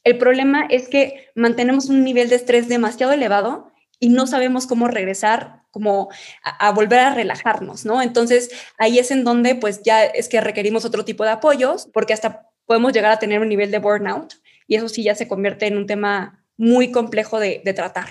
El 0.03 0.17
problema 0.17 0.65
es 0.69 0.89
que 0.89 1.29
mantenemos 1.35 1.89
un 1.89 2.03
nivel 2.03 2.27
de 2.27 2.37
estrés 2.37 2.67
demasiado 2.67 3.13
elevado 3.13 3.71
y 3.99 4.09
no 4.09 4.25
sabemos 4.25 4.65
cómo 4.65 4.87
regresar, 4.87 5.61
como 5.69 6.09
a, 6.43 6.71
volver 6.71 6.99
a 6.99 7.13
relajarnos, 7.13 7.85
¿no? 7.85 8.01
Entonces 8.01 8.49
ahí 8.77 8.99
es 8.99 9.11
en 9.11 9.23
donde 9.23 9.55
pues 9.55 9.81
ya 9.83 10.03
es 10.03 10.27
que 10.27 10.41
requerimos 10.41 10.85
otro 10.85 11.05
tipo 11.05 11.23
de 11.23 11.29
apoyos, 11.29 11.87
porque 11.93 12.13
hasta 12.13 12.49
podemos 12.73 12.91
llegar 12.91 13.11
a 13.11 13.19
tener 13.19 13.39
un 13.39 13.49
nivel 13.49 13.69
de 13.69 13.77
burnout 13.77 14.33
y 14.67 14.73
eso 14.73 14.89
sí 14.89 15.03
ya 15.03 15.13
se 15.13 15.27
convierte 15.27 15.67
en 15.67 15.77
un 15.77 15.85
tema 15.85 16.43
muy 16.57 16.91
complejo 16.91 17.39
de, 17.39 17.61
tratar. 17.75 18.07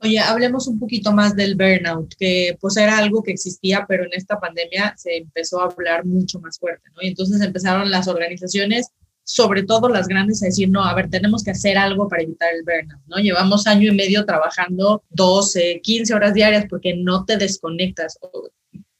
Oye, 0.00 0.18
hablemos 0.18 0.66
un 0.68 0.78
poquito 0.78 1.12
más 1.12 1.36
del 1.36 1.54
burnout, 1.54 2.14
que 2.18 2.56
pues 2.58 2.78
era 2.78 2.96
algo 2.96 3.22
que 3.22 3.32
existía, 3.32 3.84
pero 3.86 4.04
en 4.04 4.10
esta 4.14 4.40
pandemia 4.40 4.94
se 4.96 5.18
empezó 5.18 5.60
a 5.60 5.66
hablar 5.66 6.06
mucho 6.06 6.40
más 6.40 6.58
fuerte, 6.58 6.88
¿no? 6.94 7.02
Y 7.02 7.08
entonces 7.08 7.42
empezaron 7.42 7.90
las 7.90 8.08
organizaciones, 8.08 8.88
sobre 9.22 9.64
todo 9.64 9.90
las 9.90 10.08
grandes, 10.08 10.42
a 10.42 10.46
decir, 10.46 10.70
no, 10.70 10.82
a 10.82 10.94
ver, 10.94 11.10
tenemos 11.10 11.44
que 11.44 11.50
hacer 11.50 11.76
algo 11.76 12.08
para 12.08 12.22
evitar 12.22 12.54
el 12.54 12.62
burnout, 12.62 13.02
¿no? 13.06 13.18
Llevamos 13.18 13.66
año 13.66 13.92
y 13.92 13.94
medio 13.94 14.24
trabajando 14.24 15.02
12, 15.10 15.82
15 15.82 16.14
horas 16.14 16.32
diarias 16.32 16.64
porque 16.70 16.96
no 16.96 17.26
te 17.26 17.36
desconectas. 17.36 18.18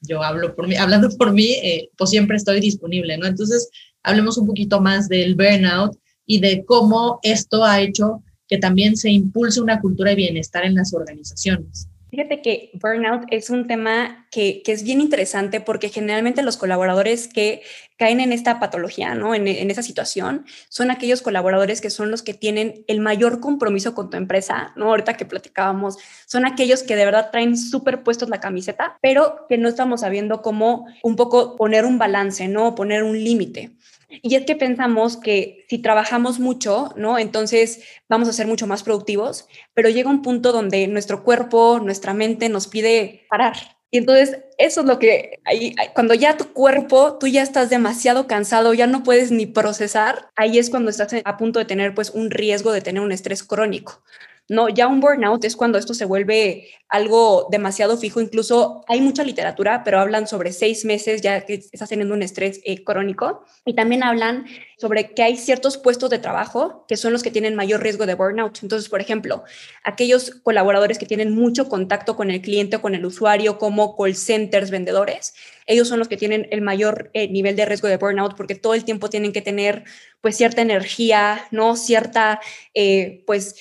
Yo 0.01 0.23
hablo 0.23 0.55
por 0.55 0.69
mí, 0.69 0.77
hablando 0.77 1.09
por 1.17 1.33
mí, 1.33 1.53
eh, 1.63 1.91
pues 1.97 2.11
siempre 2.11 2.37
estoy 2.37 2.61
disponible, 2.61 3.17
¿no? 3.19 3.27
Entonces, 3.27 3.71
hablemos 4.03 4.39
un 4.39 4.47
poquito 4.47 4.81
más 4.81 5.09
del 5.09 5.35
burnout 5.35 5.97
y 6.27 6.41
de 6.41 6.65
cómo 6.65 7.19
esto 7.23 7.65
ha 7.65 7.81
hecho 7.81 8.23
que 8.49 8.59
también 8.59 8.97
se 8.97 9.11
impulse 9.11 9.61
una 9.61 9.81
cultura 9.81 10.11
de 10.11 10.17
bienestar 10.17 10.65
en 10.65 10.75
las 10.75 10.95
organizaciones. 10.95 11.89
Fíjate 12.11 12.41
que 12.41 12.71
burnout 12.75 13.25
es 13.31 13.51
un 13.51 13.67
tema 13.67 14.27
que, 14.31 14.63
es 14.65 14.85
bien 14.85 15.01
interesante 15.01 15.61
porque 15.61 15.89
generalmente 15.89 16.43
los 16.43 16.57
colaboradores 16.57 17.27
que 17.27 17.63
caen 17.99 18.21
en 18.21 18.33
esta 18.33 18.61
patología, 18.61 19.15
¿no? 19.17 19.35
En, 19.35 19.49
en, 19.49 19.71
esa 19.73 19.83
situación, 19.83 20.47
son 20.69 20.93
aquellos 20.93 21.21
colaboradores 21.21 21.81
que 21.81 21.91
son 21.91 22.13
los 22.13 22.23
que 22.23 22.33
tienen 22.33 22.85
el 22.87 23.01
mayor 23.01 23.41
compromiso 23.41 23.95
con 23.95 24.09
tu 24.09 24.17
empresa, 24.17 24.73
¿no? 24.77 24.91
Ahorita 24.91 25.15
que 25.15 25.27
platicábamos, 25.27 25.99
son 26.27 26.47
aquellos 26.47 26.85
que 26.85 26.95
de 26.95 27.05
verdad 27.05 27.31
traen 27.33 27.57
súper 27.57 28.05
puestos 28.05 28.29
la 28.29 28.41
camiseta, 28.41 28.99
pero 29.03 29.47
que 29.49 29.59
no 29.59 29.69
estamos 29.69 30.03
sabiendo 30.03 30.43
cómo 30.43 30.87
un 31.03 31.17
poco 31.17 31.57
poner 31.57 31.85
un 31.85 31.99
balance, 31.99 32.47
¿no? 32.47 32.77
Poner 32.77 33.03
un 33.03 33.23
límite. 33.23 33.76
Y 34.09 34.37
es 34.37 34.45
que 34.45 34.57
pensamos 34.57 35.17
que 35.17 35.65
si 35.69 35.79
trabajamos 35.79 36.39
mucho, 36.39 36.93
¿no? 36.97 37.19
Entonces 37.19 37.83
vamos 38.09 38.29
a 38.29 38.33
ser 38.33 38.47
mucho 38.47 38.67
más 38.67 38.83
productivos, 38.83 39.49
pero 39.75 39.89
llega 39.89 40.11
un 40.11 40.23
punto 40.23 40.53
donde 40.53 40.87
nuestro 40.87 41.25
cuerpo, 41.25 41.81
nuestra 41.83 42.15
mente 42.15 42.49
nos 42.49 42.69
pide 42.69 43.27
parar. 43.29 43.57
Y 43.91 43.99
entonces 43.99 44.39
eso 44.59 44.81
es 44.81 44.87
lo 44.87 44.99
que, 44.99 45.41
ahí, 45.45 45.75
cuando 45.95 46.15
ya 46.15 46.37
tu 46.37 46.53
cuerpo, 46.53 47.19
tú 47.19 47.29
ya 47.29 47.43
estás 47.43 47.71
demasiado 47.71 48.27
cansado, 48.27 48.75
ya 48.75 48.87
no 48.87 49.03
puedes 49.03 49.31
ni 49.31 49.47
procesar, 49.47 50.31
ahí 50.37 50.59
es 50.59 50.71
cuando 50.71 50.91
estás 50.91 51.15
a 51.25 51.37
punto 51.37 51.59
de 51.59 51.65
tener 51.65 51.95
pues 51.95 52.11
un 52.11 52.31
riesgo 52.31 52.73
de 52.73 52.81
tener 52.81 53.03
un 53.03 53.13
estrés 53.13 53.43
crónico. 53.45 54.03
No, 54.49 54.69
ya 54.69 54.87
un 54.87 55.01
burnout 55.01 55.45
es 55.45 55.57
cuando 55.57 55.77
esto 55.77 55.93
se 55.93 56.05
vuelve 56.05 56.69
algo 56.89 57.49
demasiado 57.51 57.97
fijo. 57.97 58.21
Incluso 58.21 58.85
hay 58.87 59.01
mucha 59.01 59.25
literatura, 59.25 59.83
pero 59.83 59.99
hablan 59.99 60.29
sobre 60.29 60.53
seis 60.53 60.85
meses 60.85 61.21
ya 61.21 61.41
que 61.41 61.55
estás 61.55 61.89
teniendo 61.89 62.15
un 62.15 62.23
estrés 62.23 62.61
eh, 62.65 62.85
crónico. 62.85 63.45
Y 63.65 63.75
también 63.75 64.05
hablan 64.05 64.47
sobre 64.79 65.15
que 65.15 65.23
hay 65.25 65.37
ciertos 65.37 65.79
puestos 65.79 66.11
de 66.11 66.21
trabajo 66.21 66.85
que 66.87 66.97
son 66.97 67.13
los 67.13 67.25
que 67.25 67.33
tienen 67.33 67.57
mayor 67.57 67.83
riesgo 67.83 68.07
de 68.07 68.15
burnout. 68.15 68.63
Entonces, 68.63 68.89
por 68.89 69.01
ejemplo, 69.01 69.43
aquellos 69.83 70.31
colaboradores 70.45 70.99
que 70.99 71.07
tienen 71.07 71.35
mucho 71.35 71.69
contacto 71.69 72.15
con 72.15 72.31
el 72.31 72.41
cliente 72.41 72.77
o 72.77 72.83
con 72.83 72.95
el 72.95 73.05
usuario, 73.05 73.59
como 73.59 73.97
call 73.97 74.15
centers, 74.15 74.71
vendedores, 74.71 75.35
ellos 75.67 75.89
son 75.89 75.99
los 75.99 76.07
que 76.07 76.17
tienen 76.17 76.47
el 76.53 76.61
mayor 76.61 77.11
eh, 77.15 77.29
nivel 77.29 77.57
de 77.57 77.65
riesgo 77.65 77.89
de 77.89 77.97
burnout 77.97 78.37
porque 78.37 78.55
todo 78.55 78.75
el 78.75 78.85
tiempo 78.85 79.11
tienen 79.11 79.33
que 79.33 79.43
tener 79.43 79.85
pues 80.21 80.37
cierta 80.37 80.63
energía, 80.63 81.47
¿no? 81.51 81.75
Cierta, 81.77 82.41
eh, 82.75 83.25
pues 83.27 83.57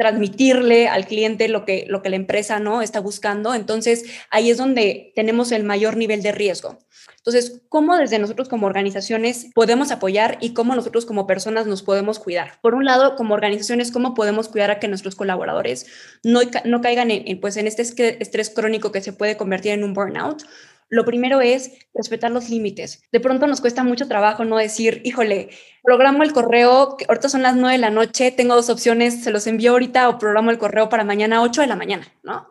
transmitirle 0.00 0.88
al 0.88 1.04
cliente 1.04 1.46
lo 1.48 1.66
que, 1.66 1.84
lo 1.86 2.00
que 2.00 2.08
la 2.08 2.16
empresa 2.16 2.58
¿no? 2.58 2.80
está 2.80 3.00
buscando. 3.00 3.52
Entonces, 3.52 4.06
ahí 4.30 4.48
es 4.48 4.56
donde 4.56 5.12
tenemos 5.14 5.52
el 5.52 5.62
mayor 5.62 5.98
nivel 5.98 6.22
de 6.22 6.32
riesgo. 6.32 6.78
Entonces, 7.18 7.60
¿cómo 7.68 7.98
desde 7.98 8.18
nosotros 8.18 8.48
como 8.48 8.66
organizaciones 8.66 9.48
podemos 9.54 9.90
apoyar 9.90 10.38
y 10.40 10.54
cómo 10.54 10.74
nosotros 10.74 11.04
como 11.04 11.26
personas 11.26 11.66
nos 11.66 11.82
podemos 11.82 12.18
cuidar? 12.18 12.58
Por 12.62 12.74
un 12.74 12.86
lado, 12.86 13.14
como 13.14 13.34
organizaciones, 13.34 13.92
¿cómo 13.92 14.14
podemos 14.14 14.48
cuidar 14.48 14.70
a 14.70 14.78
que 14.78 14.88
nuestros 14.88 15.16
colaboradores 15.16 15.84
no, 16.24 16.40
no 16.64 16.80
caigan 16.80 17.10
en, 17.10 17.38
pues, 17.38 17.58
en 17.58 17.66
este 17.66 17.82
estrés 18.22 18.48
crónico 18.48 18.92
que 18.92 19.02
se 19.02 19.12
puede 19.12 19.36
convertir 19.36 19.72
en 19.72 19.84
un 19.84 19.92
burnout? 19.92 20.44
Lo 20.90 21.04
primero 21.04 21.40
es 21.40 21.70
respetar 21.94 22.32
los 22.32 22.50
límites. 22.50 23.02
De 23.12 23.20
pronto 23.20 23.46
nos 23.46 23.60
cuesta 23.60 23.84
mucho 23.84 24.08
trabajo 24.08 24.44
no 24.44 24.56
decir, 24.56 25.00
híjole, 25.04 25.50
programo 25.84 26.24
el 26.24 26.32
correo, 26.32 26.96
que 26.96 27.06
ahorita 27.08 27.28
son 27.28 27.42
las 27.42 27.54
9 27.54 27.76
de 27.76 27.78
la 27.78 27.90
noche, 27.90 28.32
tengo 28.32 28.56
dos 28.56 28.68
opciones, 28.68 29.22
se 29.22 29.30
los 29.30 29.46
envío 29.46 29.70
ahorita 29.70 30.08
o 30.08 30.18
programo 30.18 30.50
el 30.50 30.58
correo 30.58 30.88
para 30.88 31.04
mañana 31.04 31.42
8 31.42 31.60
de 31.60 31.68
la 31.68 31.76
mañana, 31.76 32.12
¿no? 32.24 32.48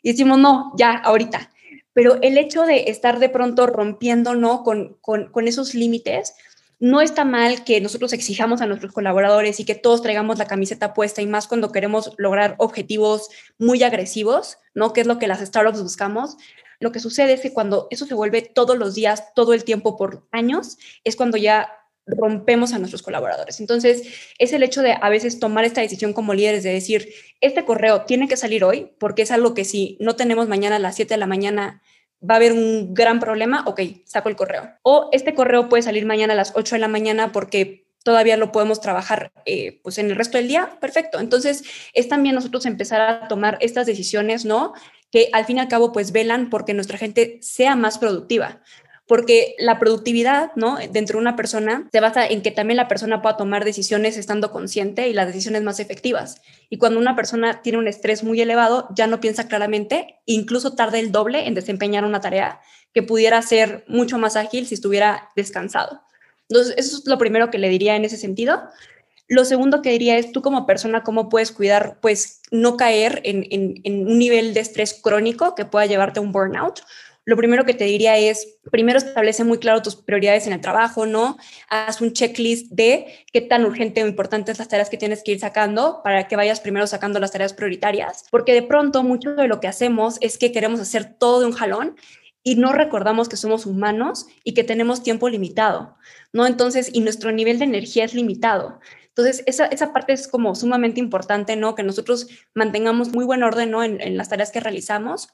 Y 0.00 0.12
decimos, 0.12 0.38
no, 0.38 0.72
ya, 0.76 0.92
ahorita. 0.96 1.50
Pero 1.92 2.18
el 2.22 2.38
hecho 2.38 2.62
de 2.62 2.84
estar 2.88 3.18
de 3.18 3.28
pronto 3.28 3.66
rompiendo, 3.66 4.36
¿no? 4.36 4.62
Con, 4.62 4.96
con, 5.00 5.30
con 5.32 5.48
esos 5.48 5.74
límites, 5.74 6.34
no 6.82 7.00
está 7.00 7.24
mal 7.24 7.62
que 7.62 7.80
nosotros 7.80 8.12
exijamos 8.12 8.60
a 8.60 8.66
nuestros 8.66 8.92
colaboradores 8.92 9.60
y 9.60 9.64
que 9.64 9.76
todos 9.76 10.02
traigamos 10.02 10.38
la 10.38 10.46
camiseta 10.46 10.94
puesta 10.94 11.22
y 11.22 11.28
más 11.28 11.46
cuando 11.46 11.70
queremos 11.70 12.12
lograr 12.16 12.56
objetivos 12.58 13.28
muy 13.56 13.84
agresivos, 13.84 14.58
¿no? 14.74 14.92
Que 14.92 15.02
es 15.02 15.06
lo 15.06 15.20
que 15.20 15.28
las 15.28 15.40
startups 15.40 15.80
buscamos. 15.80 16.36
Lo 16.82 16.90
que 16.90 16.98
sucede 16.98 17.32
es 17.34 17.40
que 17.40 17.52
cuando 17.52 17.86
eso 17.90 18.06
se 18.06 18.14
vuelve 18.14 18.42
todos 18.42 18.76
los 18.76 18.94
días, 18.96 19.32
todo 19.34 19.54
el 19.54 19.62
tiempo 19.62 19.96
por 19.96 20.26
años, 20.32 20.78
es 21.04 21.14
cuando 21.14 21.36
ya 21.36 21.70
rompemos 22.06 22.72
a 22.72 22.78
nuestros 22.78 23.02
colaboradores. 23.02 23.60
Entonces, 23.60 24.02
es 24.38 24.52
el 24.52 24.64
hecho 24.64 24.82
de 24.82 24.96
a 25.00 25.08
veces 25.08 25.38
tomar 25.38 25.64
esta 25.64 25.80
decisión 25.80 26.12
como 26.12 26.34
líderes 26.34 26.64
de 26.64 26.72
decir, 26.72 27.08
este 27.40 27.64
correo 27.64 28.02
tiene 28.02 28.26
que 28.26 28.36
salir 28.36 28.64
hoy, 28.64 28.92
porque 28.98 29.22
es 29.22 29.30
algo 29.30 29.54
que 29.54 29.64
si 29.64 29.96
no 30.00 30.16
tenemos 30.16 30.48
mañana 30.48 30.76
a 30.76 30.80
las 30.80 30.96
7 30.96 31.14
de 31.14 31.18
la 31.18 31.28
mañana, 31.28 31.82
va 32.28 32.34
a 32.34 32.36
haber 32.38 32.52
un 32.52 32.94
gran 32.94 33.20
problema, 33.20 33.62
ok, 33.66 33.80
saco 34.04 34.28
el 34.28 34.34
correo. 34.34 34.68
O 34.82 35.08
este 35.12 35.34
correo 35.34 35.68
puede 35.68 35.84
salir 35.84 36.04
mañana 36.04 36.32
a 36.32 36.36
las 36.36 36.52
8 36.56 36.74
de 36.74 36.80
la 36.80 36.88
mañana 36.88 37.30
porque 37.30 37.86
todavía 38.02 38.36
lo 38.36 38.50
podemos 38.50 38.80
trabajar 38.80 39.32
eh, 39.46 39.80
pues 39.84 39.98
en 39.98 40.10
el 40.10 40.16
resto 40.16 40.38
del 40.38 40.48
día, 40.48 40.78
perfecto. 40.80 41.20
Entonces, 41.20 41.62
es 41.94 42.08
también 42.08 42.34
nosotros 42.34 42.66
empezar 42.66 43.00
a 43.00 43.28
tomar 43.28 43.58
estas 43.60 43.86
decisiones, 43.86 44.44
¿no? 44.44 44.72
Que 45.12 45.28
al 45.32 45.44
fin 45.44 45.58
y 45.58 45.60
al 45.60 45.68
cabo 45.68 45.92
pues 45.92 46.10
velan 46.10 46.50
porque 46.50 46.74
nuestra 46.74 46.98
gente 46.98 47.38
sea 47.42 47.76
más 47.76 47.98
productiva. 47.98 48.62
Porque 49.06 49.54
la 49.58 49.78
productividad, 49.78 50.52
¿no? 50.56 50.78
Dentro 50.90 51.18
de 51.18 51.22
una 51.22 51.36
persona 51.36 51.88
se 51.92 52.00
basa 52.00 52.26
en 52.26 52.40
que 52.40 52.50
también 52.50 52.78
la 52.78 52.88
persona 52.88 53.20
pueda 53.20 53.36
tomar 53.36 53.64
decisiones 53.64 54.16
estando 54.16 54.50
consciente 54.50 55.08
y 55.08 55.12
las 55.12 55.26
decisiones 55.26 55.62
más 55.62 55.80
efectivas. 55.80 56.40
Y 56.70 56.78
cuando 56.78 56.98
una 56.98 57.14
persona 57.14 57.60
tiene 57.62 57.78
un 57.78 57.88
estrés 57.88 58.24
muy 58.24 58.40
elevado, 58.40 58.88
ya 58.96 59.06
no 59.06 59.20
piensa 59.20 59.48
claramente, 59.48 60.20
incluso 60.24 60.74
tarda 60.74 60.98
el 60.98 61.12
doble 61.12 61.46
en 61.46 61.54
desempeñar 61.54 62.04
una 62.04 62.20
tarea 62.20 62.60
que 62.94 63.02
pudiera 63.02 63.42
ser 63.42 63.84
mucho 63.88 64.18
más 64.18 64.36
ágil 64.36 64.66
si 64.66 64.74
estuviera 64.74 65.28
descansado. 65.36 66.00
Entonces, 66.48 66.74
eso 66.78 66.98
es 66.98 67.06
lo 67.06 67.18
primero 67.18 67.50
que 67.50 67.58
le 67.58 67.68
diría 67.68 67.96
en 67.96 68.04
ese 68.04 68.16
sentido. 68.16 68.62
Lo 69.28 69.44
segundo 69.44 69.82
que 69.82 69.90
diría 69.90 70.18
es 70.18 70.32
tú 70.32 70.42
como 70.42 70.66
persona, 70.66 71.02
cómo 71.02 71.28
puedes 71.28 71.52
cuidar, 71.52 71.98
pues 72.00 72.40
no 72.50 72.76
caer 72.76 73.20
en, 73.24 73.80
un 73.84 74.18
nivel 74.18 74.52
de 74.54 74.60
estrés 74.60 74.94
crónico 74.94 75.54
que 75.54 75.64
pueda 75.64 75.86
llevarte 75.86 76.20
a 76.20 76.22
un 76.22 76.32
burnout. 76.32 76.80
Lo 77.24 77.36
primero 77.36 77.64
que 77.64 77.72
te 77.72 77.84
diría 77.84 78.18
es, 78.18 78.58
primero 78.72 78.98
establece 78.98 79.44
muy 79.44 79.58
claro 79.58 79.80
tus 79.80 79.94
prioridades 79.94 80.48
en 80.48 80.52
el 80.52 80.60
trabajo, 80.60 81.06
¿no? 81.06 81.38
Haz 81.68 82.00
un 82.00 82.12
checklist 82.12 82.72
de 82.72 83.06
qué 83.32 83.40
tan 83.40 83.64
urgente 83.64 84.02
o 84.02 84.08
importantes 84.08 84.58
las 84.58 84.66
tareas 84.66 84.90
que 84.90 84.96
tienes 84.96 85.22
que 85.22 85.32
ir 85.32 85.38
sacando 85.38 86.00
para 86.02 86.26
que 86.26 86.34
vayas 86.34 86.60
primero 86.60 86.86
sacando 86.88 87.20
las 87.20 87.30
tareas 87.30 87.52
prioritarias, 87.52 88.24
porque 88.30 88.52
de 88.52 88.62
pronto 88.62 89.04
mucho 89.04 89.34
de 89.34 89.46
lo 89.46 89.60
que 89.60 89.68
hacemos 89.68 90.18
es 90.20 90.36
que 90.36 90.50
queremos 90.50 90.80
hacer 90.80 91.14
todo 91.16 91.40
de 91.40 91.46
un 91.46 91.52
jalón 91.52 91.96
y 92.42 92.56
no 92.56 92.72
recordamos 92.72 93.28
que 93.28 93.36
somos 93.36 93.66
humanos 93.66 94.26
y 94.42 94.54
que 94.54 94.64
tenemos 94.64 95.02
tiempo 95.02 95.28
limitado, 95.28 95.96
¿no? 96.32 96.46
Entonces, 96.46 96.90
y 96.92 97.00
nuestro 97.00 97.30
nivel 97.30 97.60
de 97.60 97.66
energía 97.66 98.04
es 98.04 98.14
limitado. 98.14 98.80
Entonces, 99.14 99.42
esa, 99.46 99.66
esa 99.66 99.92
parte 99.92 100.12
es 100.12 100.26
como 100.26 100.54
sumamente 100.54 101.00
importante, 101.00 101.56
¿no? 101.56 101.74
Que 101.74 101.82
nosotros 101.82 102.28
mantengamos 102.54 103.12
muy 103.12 103.24
buen 103.24 103.42
orden, 103.42 103.70
¿no? 103.70 103.84
En, 103.84 104.00
en 104.00 104.16
las 104.16 104.28
tareas 104.28 104.50
que 104.50 104.60
realizamos 104.60 105.28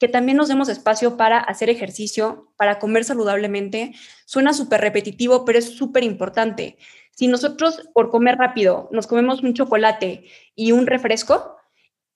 que 0.00 0.08
también 0.08 0.38
nos 0.38 0.48
demos 0.48 0.70
espacio 0.70 1.18
para 1.18 1.38
hacer 1.38 1.68
ejercicio, 1.68 2.50
para 2.56 2.78
comer 2.78 3.04
saludablemente. 3.04 3.92
Suena 4.24 4.54
súper 4.54 4.80
repetitivo, 4.80 5.44
pero 5.44 5.58
es 5.58 5.76
súper 5.76 6.04
importante. 6.04 6.78
Si 7.10 7.28
nosotros 7.28 7.86
por 7.92 8.10
comer 8.10 8.36
rápido 8.36 8.88
nos 8.92 9.06
comemos 9.06 9.42
un 9.42 9.52
chocolate 9.52 10.24
y 10.54 10.72
un 10.72 10.86
refresco, 10.86 11.59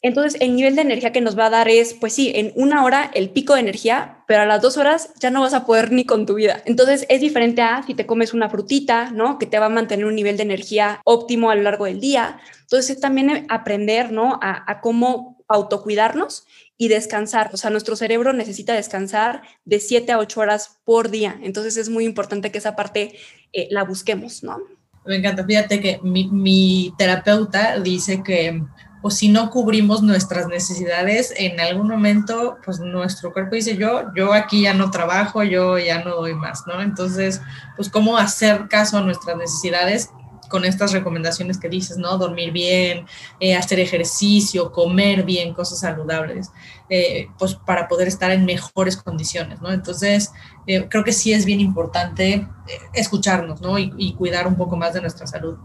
entonces, 0.05 0.39
el 0.43 0.55
nivel 0.55 0.77
de 0.77 0.83
energía 0.83 1.13
que 1.13 1.23
nos 1.23 1.37
va 1.37 1.47
a 1.47 1.51
dar 1.51 1.67
es, 1.67 1.95
pues 1.95 2.13
sí, 2.13 2.31
en 2.35 2.53
una 2.57 2.85
hora 2.85 3.11
el 3.15 3.31
pico 3.31 3.55
de 3.55 3.61
energía, 3.61 4.23
pero 4.29 4.43
a 4.43 4.47
las 4.47 4.61
dos 4.61 4.77
horas 4.77 5.15
ya 5.19 5.31
no 5.31 5.41
vas 5.41 5.55
a 5.55 5.65
poder 5.65 5.93
ni 5.93 6.05
con 6.05 6.27
tu 6.27 6.35
vida. 6.35 6.63
Entonces, 6.67 7.07
es 7.09 7.23
diferente 7.23 7.63
a 7.63 7.83
si 7.85 7.95
te 7.95 8.05
comes 8.05 8.35
una 8.35 8.51
frutita, 8.51 9.13
¿no? 9.13 9.39
Que 9.39 9.47
te 9.47 9.59
va 9.59 9.65
a 9.67 9.71
mantener 9.71 10.05
un 10.05 10.15
nivel 10.15 10.37
de 10.37 10.43
energía 10.43 11.01
óptimo 11.07 11.49
a 11.49 11.55
lo 11.55 11.63
largo 11.63 11.87
del 11.87 12.01
día. 12.01 12.39
Entonces, 12.61 12.97
es 12.97 13.01
también 13.01 13.47
aprender, 13.49 14.13
¿no? 14.13 14.39
A, 14.43 14.83
cómo 14.83 15.43
autocuidarnos 15.49 16.45
y 16.77 16.89
descansar. 16.89 17.49
O 17.55 17.57
sea, 17.57 17.71
nuestro 17.71 17.97
cerebro 17.97 18.35
necesita 18.35 18.75
descansar 18.75 19.41
de 19.65 19.81
siete 19.81 20.13
a 20.13 20.19
ocho 20.19 20.41
horas 20.41 20.81
por 20.85 21.09
día. 21.09 21.41
Entonces, 21.43 21.79
es 21.79 21.89
muy 21.89 22.05
importante 22.05 22.53
que 22.53 22.59
esa 22.59 22.77
parte 22.77 23.17
eh, 23.55 23.69
la 23.71 23.85
busquemos, 23.85 24.43
¿no? 24.43 24.59
Me 25.07 25.17
encanta. 25.17 25.47
Fíjate 25.47 25.81
que 25.81 25.99
mi 26.03 26.93
terapeuta 26.99 27.79
dice 27.81 28.23
que 28.23 28.61
o 29.07 29.11
si 29.11 29.29
no 29.29 29.51
cubrimos 29.51 30.03
nuestras 30.03 30.49
necesidades, 30.49 31.35
en 31.37 31.61
algún 31.61 31.89
momento, 31.89 32.57
pues 32.65 32.81
nuestro 32.81 33.35
cuerpo 33.35 33.55
dice, 33.55 33.77
yo, 33.77 34.05
yo 34.17 34.33
aquí 34.33 34.63
ya 34.63 34.73
no 34.73 34.91
trabajo, 34.91 35.43
yo 35.43 35.77
ya 35.77 36.03
no 36.03 36.17
doy 36.17 36.35
más, 36.35 36.67
¿no? 36.67 36.81
Entonces, 36.81 37.43
pues 37.77 37.91
cómo 37.91 38.17
hacer 38.17 38.67
caso 38.67 38.97
a 38.97 39.03
nuestras 39.03 39.37
necesidades 39.37 40.09
con 40.49 40.65
estas 40.65 40.93
recomendaciones 40.93 41.59
que 41.59 41.69
dices, 41.69 41.99
¿no? 41.99 42.17
Dormir 42.17 42.51
bien, 42.51 43.05
eh, 43.41 43.55
hacer 43.55 43.79
ejercicio, 43.79 44.73
comer 44.73 45.23
bien, 45.25 45.53
cosas 45.53 45.81
saludables, 45.81 46.51
eh, 46.89 47.29
pues 47.39 47.57
para 47.57 47.89
poder 47.89 48.09
estar 48.09 48.31
en 48.31 48.47
mejores 48.47 48.97
condiciones, 48.97 49.61
¿no? 49.61 49.71
Entonces, 49.71 50.33
eh, 50.67 50.87
creo 50.89 51.05
que 51.05 51.13
sí 51.13 51.35
es 51.35 51.45
bien 51.45 51.61
importante 51.61 52.49
escucharnos, 52.95 53.61
¿no? 53.61 53.79
Y, 53.79 53.93
y, 53.99 54.15
cuidar 54.15 54.47
un 54.47 54.57
poco 54.57 54.77
más 54.77 54.95
de 54.95 55.03
nuestra 55.03 55.27
salud. 55.27 55.59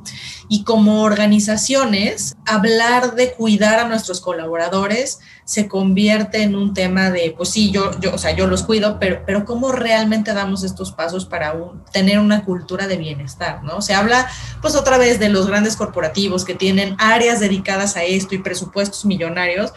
Y 0.49 0.63
como 0.63 1.03
organizaciones, 1.03 2.35
hablar 2.45 3.15
de 3.15 3.33
cuidar 3.33 3.79
a 3.79 3.87
nuestros 3.87 4.19
colaboradores 4.19 5.19
se 5.45 5.67
convierte 5.67 6.41
en 6.41 6.55
un 6.55 6.73
tema 6.73 7.11
de, 7.11 7.33
pues 7.37 7.49
sí, 7.49 7.71
yo, 7.71 7.91
yo, 7.99 8.13
o 8.13 8.17
sea, 8.17 8.31
yo 8.31 8.47
los 8.47 8.63
cuido, 8.63 8.97
pero, 8.99 9.21
pero 9.25 9.45
¿cómo 9.45 9.71
realmente 9.71 10.33
damos 10.33 10.63
estos 10.63 10.91
pasos 10.91 11.25
para 11.25 11.55
tener 11.91 12.19
una 12.19 12.43
cultura 12.45 12.87
de 12.87 12.97
bienestar, 12.97 13.63
¿no? 13.63 13.81
Se 13.81 13.93
habla, 13.93 14.27
pues 14.61 14.75
otra 14.75 14.97
vez, 14.97 15.19
de 15.19 15.29
los 15.29 15.47
grandes 15.47 15.75
corporativos 15.75 16.45
que 16.45 16.55
tienen 16.55 16.95
áreas 16.99 17.39
dedicadas 17.39 17.95
a 17.95 18.03
esto 18.03 18.35
y 18.35 18.39
presupuestos 18.39 19.05
millonarios, 19.05 19.71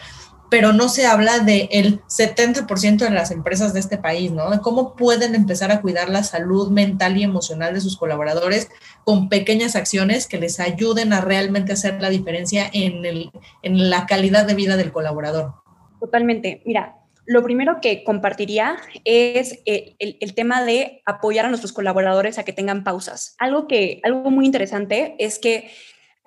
pero 0.53 0.71
no 0.71 0.87
se 0.87 1.07
habla 1.07 1.39
del 1.39 1.67
el 1.71 2.01
70% 2.01 2.97
de 2.97 3.09
las 3.09 3.31
empresas 3.31 3.73
de 3.73 3.79
este 3.79 3.97
país, 3.97 4.31
¿no? 4.31 4.51
De 4.51 4.59
cómo 4.59 4.95
pueden 4.95 5.33
empezar 5.33 5.71
a 5.71 5.81
cuidar 5.81 6.09
la 6.09 6.21
salud 6.21 6.69
mental 6.69 7.17
y 7.17 7.23
emocional 7.23 7.73
de 7.73 7.81
sus 7.81 7.97
colaboradores 7.97 8.69
con 9.03 9.29
pequeñas 9.29 9.75
acciones 9.75 10.27
que 10.27 10.37
les 10.37 10.59
ayuden 10.59 11.11
a 11.11 11.21
realmente 11.21 11.73
hacer 11.73 11.99
la 11.99 12.11
diferencia 12.11 12.69
en, 12.71 13.03
el, 13.03 13.31
en 13.63 13.89
la 13.89 14.05
calidad 14.05 14.45
de 14.45 14.53
vida 14.53 14.77
del 14.77 14.91
colaborador. 14.91 15.55
Totalmente. 15.99 16.61
Mira, 16.67 16.97
lo 17.25 17.41
primero 17.41 17.79
que 17.81 18.03
compartiría 18.03 18.77
es 19.05 19.59
el, 19.65 19.95
el, 19.97 20.17
el, 20.21 20.35
tema 20.35 20.63
de 20.63 21.01
apoyar 21.07 21.47
a 21.47 21.49
nuestros 21.49 21.73
colaboradores 21.73 22.37
a 22.37 22.43
que 22.43 22.53
tengan 22.53 22.83
pausas. 22.83 23.35
Algo 23.39 23.67
que, 23.67 24.01
algo 24.03 24.29
muy 24.29 24.45
interesante 24.45 25.15
es 25.17 25.39
que 25.39 25.71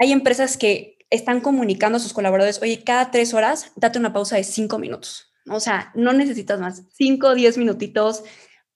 hay 0.01 0.11
empresas 0.11 0.57
que 0.57 0.96
están 1.11 1.41
comunicando 1.41 1.97
a 1.97 2.01
sus 2.01 2.13
colaboradores, 2.13 2.61
oye, 2.63 2.83
cada 2.85 3.11
tres 3.11 3.35
horas, 3.35 3.73
date 3.77 3.99
una 3.99 4.13
pausa 4.13 4.37
de 4.37 4.45
cinco 4.45 4.79
minutos. 4.79 5.33
O 5.49 5.61
sea, 5.61 5.93
no 5.95 6.13
necesitas 6.13 6.59
más, 6.59 6.83
cinco 6.93 7.35
diez 7.35 7.57
minutitos, 7.57 8.25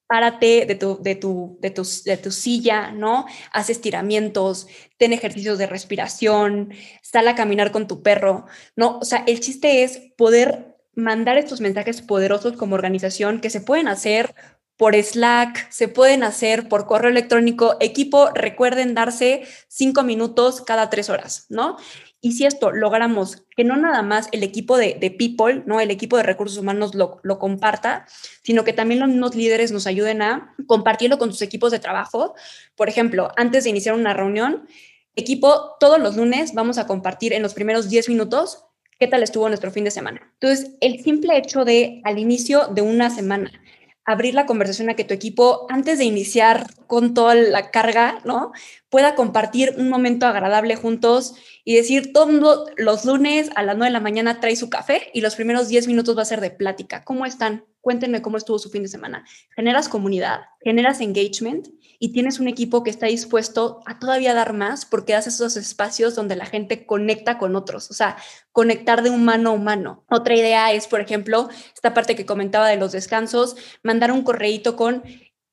párate 0.06 0.66
de 0.66 0.74
tu, 0.74 1.00
de, 1.02 1.14
tu, 1.14 1.58
de, 1.60 1.70
de 2.04 2.16
tu 2.16 2.30
silla, 2.30 2.90
¿no? 2.92 3.26
Haz 3.52 3.70
estiramientos, 3.70 4.66
ten 4.96 5.12
ejercicios 5.12 5.58
de 5.58 5.66
respiración, 5.66 6.72
sal 7.02 7.28
a 7.28 7.34
caminar 7.34 7.70
con 7.70 7.86
tu 7.86 8.02
perro, 8.02 8.46
¿no? 8.76 8.98
O 8.98 9.04
sea, 9.04 9.24
el 9.26 9.40
chiste 9.40 9.82
es 9.82 10.00
poder 10.16 10.76
mandar 10.94 11.38
estos 11.38 11.60
mensajes 11.60 12.02
poderosos 12.02 12.56
como 12.56 12.74
organización 12.74 13.40
que 13.40 13.50
se 13.50 13.60
pueden 13.60 13.86
hacer 13.86 14.34
por 14.76 14.96
Slack, 14.96 15.70
se 15.70 15.88
pueden 15.88 16.24
hacer 16.24 16.68
por 16.68 16.86
correo 16.86 17.10
electrónico. 17.10 17.76
Equipo, 17.80 18.30
recuerden 18.34 18.94
darse 18.94 19.42
cinco 19.68 20.02
minutos 20.02 20.62
cada 20.62 20.90
tres 20.90 21.10
horas, 21.10 21.46
¿no? 21.50 21.76
Y 22.22 22.32
si 22.32 22.44
esto 22.44 22.70
logramos 22.70 23.44
que 23.56 23.64
no 23.64 23.76
nada 23.76 24.02
más 24.02 24.28
el 24.32 24.42
equipo 24.42 24.76
de, 24.76 24.94
people, 25.18 25.62
¿no? 25.66 25.80
el 25.80 25.90
equipo 25.90 26.16
de 26.16 26.22
recursos 26.22 26.58
humanos 26.58 26.94
lo, 26.94 27.38
comparta, 27.38 28.06
sino 28.42 28.62
que 28.62 28.74
también 28.74 29.00
los 29.00 29.08
mismos 29.08 29.34
líderes 29.34 29.72
nos 29.72 29.86
ayuden 29.86 30.20
a 30.20 30.54
compartirlo 30.66 31.18
con 31.18 31.30
sus 31.32 31.42
equipos 31.42 31.72
de 31.72 31.78
trabajo. 31.78 32.34
Por 32.76 32.88
ejemplo, 32.88 33.32
antes 33.36 33.64
de 33.64 33.70
iniciar 33.70 33.94
una 33.94 34.12
reunión, 34.12 34.66
Equipo, 35.16 35.76
todos 35.80 36.00
los 36.00 36.16
lunes 36.16 36.54
vamos 36.54 36.78
a 36.78 36.86
compartir 36.86 37.32
en 37.32 37.42
los 37.42 37.52
primeros 37.52 37.90
10 37.90 38.08
minutos 38.08 38.64
qué 38.98 39.08
tal 39.08 39.22
estuvo 39.22 39.48
nuestro 39.48 39.72
fin 39.72 39.84
de 39.84 39.90
semana. 39.90 40.32
Entonces, 40.34 40.76
el 40.80 41.02
simple 41.02 41.36
hecho 41.36 41.64
de 41.64 42.00
al 42.04 42.18
inicio 42.18 42.68
de 42.68 42.82
una 42.82 43.10
semana 43.10 43.50
abrir 44.04 44.34
la 44.34 44.46
conversación 44.46 44.90
a 44.90 44.94
que 44.94 45.04
tu 45.04 45.14
equipo, 45.14 45.66
antes 45.70 45.98
de 45.98 46.04
iniciar 46.04 46.66
con 46.86 47.14
toda 47.14 47.34
la 47.34 47.70
carga, 47.70 48.20
¿no? 48.24 48.52
Pueda 48.88 49.14
compartir 49.14 49.74
un 49.78 49.88
momento 49.88 50.26
agradable 50.26 50.76
juntos 50.76 51.34
y 51.64 51.76
decir, 51.76 52.12
todos 52.12 52.70
los 52.76 53.04
lunes 53.04 53.50
a 53.54 53.62
las 53.62 53.76
9 53.76 53.90
de 53.90 53.92
la 53.92 54.00
mañana 54.00 54.40
trae 54.40 54.56
su 54.56 54.70
café 54.70 55.10
y 55.14 55.20
los 55.20 55.36
primeros 55.36 55.68
10 55.68 55.86
minutos 55.86 56.16
va 56.16 56.22
a 56.22 56.24
ser 56.26 56.40
de 56.40 56.50
plática. 56.50 57.04
¿Cómo 57.04 57.26
están? 57.26 57.69
Cuéntenme 57.80 58.22
cómo 58.22 58.36
estuvo 58.36 58.58
su 58.58 58.70
fin 58.70 58.82
de 58.82 58.88
semana. 58.88 59.24
Generas 59.56 59.88
comunidad, 59.88 60.40
generas 60.62 61.00
engagement 61.00 61.68
y 61.98 62.12
tienes 62.12 62.40
un 62.40 62.48
equipo 62.48 62.82
que 62.82 62.90
está 62.90 63.06
dispuesto 63.06 63.82
a 63.86 63.98
todavía 63.98 64.34
dar 64.34 64.52
más 64.52 64.84
porque 64.86 65.14
haces 65.14 65.34
esos 65.34 65.56
espacios 65.56 66.14
donde 66.14 66.36
la 66.36 66.46
gente 66.46 66.86
conecta 66.86 67.38
con 67.38 67.56
otros, 67.56 67.90
o 67.90 67.94
sea, 67.94 68.16
conectar 68.52 69.02
de 69.02 69.10
humano 69.10 69.50
a 69.50 69.52
humano. 69.52 70.04
Otra 70.10 70.34
idea 70.34 70.72
es, 70.72 70.86
por 70.86 71.00
ejemplo, 71.00 71.48
esta 71.74 71.94
parte 71.94 72.16
que 72.16 72.26
comentaba 72.26 72.68
de 72.68 72.76
los 72.76 72.92
descansos, 72.92 73.56
mandar 73.82 74.12
un 74.12 74.22
correíto 74.22 74.76
con 74.76 75.02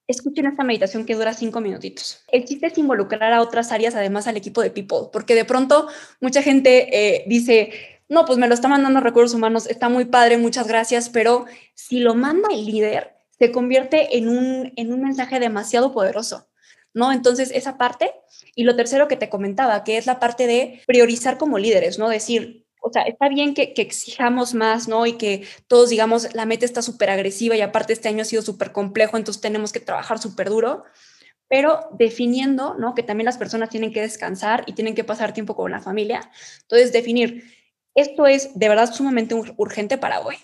escuchen 0.07 0.45
esta 0.47 0.63
meditación 0.63 1.05
que 1.05 1.15
dura 1.15 1.33
cinco 1.33 1.59
minutitos. 1.59 2.23
El 2.29 2.45
chiste 2.45 2.67
es 2.67 2.77
involucrar 2.77 3.33
a 3.33 3.41
otras 3.41 3.71
áreas, 3.71 3.93
además 3.95 4.25
al 4.27 4.37
equipo 4.37 4.61
de 4.61 4.71
People, 4.71 5.09
porque 5.11 5.35
de 5.35 5.45
pronto 5.45 5.87
mucha 6.21 6.41
gente 6.41 6.87
eh, 6.93 7.25
dice, 7.27 7.96
no, 8.09 8.25
pues 8.25 8.37
me 8.37 8.47
lo 8.47 8.53
está 8.53 8.67
mandando 8.67 8.99
recursos 9.01 9.35
humanos, 9.35 9.67
está 9.67 9.89
muy 9.89 10.05
padre, 10.05 10.37
muchas 10.37 10.67
gracias, 10.67 11.09
pero 11.09 11.45
si 11.73 11.99
lo 11.99 12.15
manda 12.15 12.49
el 12.51 12.65
líder, 12.65 13.15
se 13.37 13.51
convierte 13.51 14.17
en 14.17 14.29
un, 14.29 14.73
en 14.75 14.93
un 14.93 15.01
mensaje 15.01 15.39
demasiado 15.39 15.93
poderoso, 15.93 16.47
¿no? 16.93 17.11
Entonces, 17.11 17.51
esa 17.51 17.77
parte. 17.77 18.11
Y 18.55 18.63
lo 18.63 18.75
tercero 18.75 19.07
que 19.07 19.17
te 19.17 19.29
comentaba, 19.29 19.83
que 19.83 19.97
es 19.97 20.07
la 20.07 20.19
parte 20.19 20.47
de 20.47 20.81
priorizar 20.87 21.37
como 21.37 21.59
líderes, 21.59 21.99
¿no? 21.99 22.09
Decir, 22.09 22.65
o 22.81 22.91
sea, 22.91 23.03
está 23.03 23.29
bien 23.29 23.53
que, 23.53 23.73
que 23.73 23.81
exijamos 23.81 24.53
más, 24.53 24.87
¿no? 24.87 25.05
Y 25.05 25.13
que 25.13 25.45
todos 25.67 25.89
digamos, 25.89 26.33
la 26.33 26.45
meta 26.45 26.65
está 26.65 26.81
súper 26.81 27.09
agresiva 27.09 27.55
y 27.55 27.61
aparte 27.61 27.93
este 27.93 28.09
año 28.09 28.21
ha 28.21 28.25
sido 28.25 28.41
súper 28.41 28.71
complejo, 28.71 29.17
entonces 29.17 29.41
tenemos 29.41 29.71
que 29.71 29.79
trabajar 29.79 30.19
súper 30.19 30.49
duro, 30.49 30.83
pero 31.49 31.89
definiendo, 31.97 32.75
¿no? 32.75 32.95
Que 32.95 33.03
también 33.03 33.25
las 33.25 33.37
personas 33.37 33.69
tienen 33.69 33.93
que 33.93 34.01
descansar 34.01 34.63
y 34.67 34.73
tienen 34.73 34.95
que 34.95 35.03
pasar 35.03 35.33
tiempo 35.33 35.55
con 35.55 35.71
la 35.71 35.79
familia. 35.79 36.29
Entonces, 36.63 36.91
definir, 36.91 37.43
esto 37.97 38.27
es 38.27 38.57
de 38.57 38.69
verdad 38.69 38.93
sumamente 38.93 39.35
urgente 39.57 39.97
para 39.97 40.21
hoy 40.21 40.37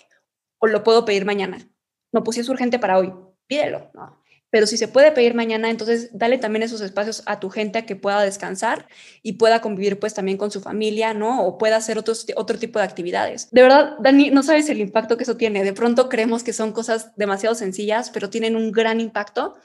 o 0.58 0.66
lo 0.66 0.84
puedo 0.84 1.06
pedir 1.06 1.24
mañana 1.24 1.66
no, 2.14 2.22
pues 2.22 2.38
es 2.38 2.48
urgente 2.48 2.78
para 2.78 2.96
hoy, 2.96 3.12
pídelo, 3.48 3.90
¿no? 3.92 4.22
Pero 4.48 4.68
si 4.68 4.76
se 4.76 4.86
puede 4.86 5.10
pedir 5.10 5.34
mañana, 5.34 5.68
entonces 5.68 6.10
dale 6.12 6.38
también 6.38 6.62
esos 6.62 6.80
espacios 6.80 7.24
a 7.26 7.40
tu 7.40 7.50
gente 7.50 7.80
a 7.80 7.86
que 7.86 7.96
pueda 7.96 8.22
descansar 8.22 8.86
y 9.20 9.32
pueda 9.32 9.60
convivir 9.60 9.98
pues 9.98 10.14
también 10.14 10.38
con 10.38 10.52
su 10.52 10.60
familia, 10.60 11.12
¿no? 11.12 11.44
O 11.44 11.58
pueda 11.58 11.74
hacer 11.74 11.98
otros, 11.98 12.24
otro 12.36 12.56
tipo 12.56 12.78
de 12.78 12.84
actividades. 12.84 13.50
De 13.50 13.62
verdad, 13.62 13.96
Dani, 13.98 14.30
no 14.30 14.44
sabes 14.44 14.68
el 14.68 14.78
impacto 14.78 15.16
que 15.16 15.24
eso 15.24 15.36
tiene. 15.36 15.64
De 15.64 15.72
pronto 15.72 16.08
creemos 16.08 16.44
que 16.44 16.52
son 16.52 16.70
cosas 16.70 17.16
demasiado 17.16 17.56
sencillas, 17.56 18.10
pero 18.10 18.30
tienen 18.30 18.54
un 18.54 18.70
gran 18.70 19.00
impacto. 19.00 19.56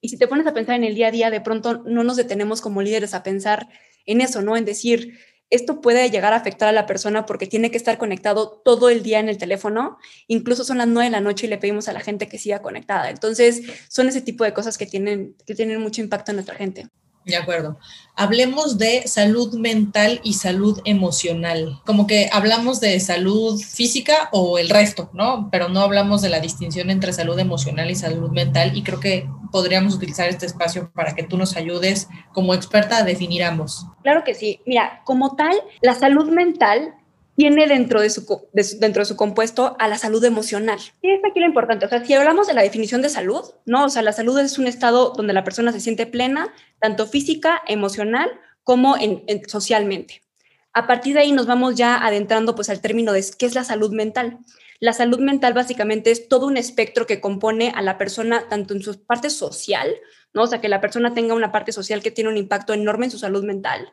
Y 0.00 0.10
si 0.10 0.18
te 0.18 0.28
pones 0.28 0.46
a 0.46 0.54
pensar 0.54 0.76
en 0.76 0.84
el 0.84 0.94
día 0.94 1.08
a 1.08 1.10
día, 1.10 1.30
de 1.30 1.40
pronto 1.40 1.82
no 1.84 2.04
nos 2.04 2.16
detenemos 2.16 2.60
como 2.60 2.80
líderes 2.80 3.14
a 3.14 3.24
pensar 3.24 3.66
en 4.06 4.20
eso, 4.20 4.40
¿no? 4.40 4.56
En 4.56 4.64
decir, 4.64 5.18
esto 5.50 5.80
puede 5.80 6.10
llegar 6.10 6.32
a 6.32 6.36
afectar 6.36 6.68
a 6.68 6.72
la 6.72 6.86
persona 6.86 7.26
porque 7.26 7.46
tiene 7.46 7.70
que 7.70 7.78
estar 7.78 7.98
conectado 7.98 8.60
todo 8.64 8.90
el 8.90 9.02
día 9.02 9.18
en 9.18 9.28
el 9.28 9.38
teléfono. 9.38 9.98
Incluso 10.26 10.64
son 10.64 10.78
las 10.78 10.88
nueve 10.88 11.06
de 11.06 11.12
la 11.12 11.20
noche 11.20 11.46
y 11.46 11.50
le 11.50 11.58
pedimos 11.58 11.88
a 11.88 11.92
la 11.92 12.00
gente 12.00 12.28
que 12.28 12.38
siga 12.38 12.60
conectada. 12.60 13.10
Entonces, 13.10 13.62
son 13.88 14.08
ese 14.08 14.20
tipo 14.20 14.44
de 14.44 14.52
cosas 14.52 14.76
que 14.76 14.86
tienen, 14.86 15.36
que 15.46 15.54
tienen 15.54 15.80
mucho 15.80 16.00
impacto 16.00 16.32
en 16.32 16.36
nuestra 16.36 16.54
gente. 16.54 16.88
De 17.28 17.36
acuerdo. 17.36 17.78
Hablemos 18.16 18.78
de 18.78 19.06
salud 19.06 19.54
mental 19.54 20.20
y 20.24 20.32
salud 20.32 20.80
emocional. 20.86 21.78
Como 21.84 22.06
que 22.06 22.30
hablamos 22.32 22.80
de 22.80 22.98
salud 23.00 23.60
física 23.60 24.30
o 24.32 24.58
el 24.58 24.70
resto, 24.70 25.10
¿no? 25.12 25.50
Pero 25.52 25.68
no 25.68 25.80
hablamos 25.80 26.22
de 26.22 26.30
la 26.30 26.40
distinción 26.40 26.88
entre 26.88 27.12
salud 27.12 27.38
emocional 27.38 27.90
y 27.90 27.94
salud 27.94 28.30
mental 28.30 28.76
y 28.76 28.82
creo 28.82 28.98
que 28.98 29.28
podríamos 29.52 29.94
utilizar 29.94 30.28
este 30.28 30.46
espacio 30.46 30.90
para 30.92 31.14
que 31.14 31.22
tú 31.22 31.36
nos 31.36 31.54
ayudes 31.56 32.08
como 32.32 32.54
experta 32.54 32.96
a 32.96 33.04
definir 33.04 33.44
ambos. 33.44 33.86
Claro 34.02 34.24
que 34.24 34.34
sí. 34.34 34.62
Mira, 34.64 35.02
como 35.04 35.36
tal, 35.36 35.54
la 35.82 35.94
salud 35.94 36.30
mental 36.30 36.94
tiene 37.38 37.68
dentro 37.68 38.00
de, 38.00 38.10
su, 38.10 38.48
dentro 38.52 39.02
de 39.02 39.04
su 39.04 39.14
compuesto 39.14 39.76
a 39.78 39.86
la 39.86 39.96
salud 39.96 40.24
emocional. 40.24 40.80
Y 41.00 41.12
es 41.12 41.20
aquí 41.24 41.38
lo 41.38 41.46
importante. 41.46 41.86
O 41.86 41.88
sea, 41.88 42.04
si 42.04 42.12
hablamos 42.12 42.48
de 42.48 42.52
la 42.52 42.62
definición 42.62 43.00
de 43.00 43.08
salud, 43.08 43.44
¿no? 43.64 43.84
O 43.84 43.88
sea, 43.88 44.02
la 44.02 44.12
salud 44.12 44.36
es 44.40 44.58
un 44.58 44.66
estado 44.66 45.12
donde 45.16 45.32
la 45.32 45.44
persona 45.44 45.70
se 45.70 45.78
siente 45.78 46.04
plena, 46.06 46.52
tanto 46.80 47.06
física, 47.06 47.62
emocional, 47.68 48.28
como 48.64 48.96
en, 48.98 49.22
socialmente. 49.46 50.20
A 50.72 50.88
partir 50.88 51.14
de 51.14 51.20
ahí 51.20 51.30
nos 51.30 51.46
vamos 51.46 51.76
ya 51.76 52.04
adentrando 52.04 52.56
pues 52.56 52.70
al 52.70 52.80
término 52.80 53.12
de 53.12 53.24
qué 53.38 53.46
es 53.46 53.54
la 53.54 53.62
salud 53.62 53.92
mental. 53.92 54.40
La 54.80 54.92
salud 54.92 55.20
mental 55.20 55.52
básicamente 55.52 56.10
es 56.10 56.28
todo 56.28 56.44
un 56.44 56.56
espectro 56.56 57.06
que 57.06 57.20
compone 57.20 57.72
a 57.72 57.82
la 57.82 57.98
persona 57.98 58.48
tanto 58.48 58.74
en 58.74 58.82
su 58.82 59.00
parte 59.04 59.30
social, 59.30 59.94
¿no? 60.34 60.42
O 60.42 60.46
sea, 60.48 60.60
que 60.60 60.68
la 60.68 60.80
persona 60.80 61.14
tenga 61.14 61.34
una 61.34 61.52
parte 61.52 61.70
social 61.70 62.02
que 62.02 62.10
tiene 62.10 62.30
un 62.30 62.36
impacto 62.36 62.72
enorme 62.72 63.04
en 63.04 63.12
su 63.12 63.18
salud 63.18 63.44
mental, 63.44 63.92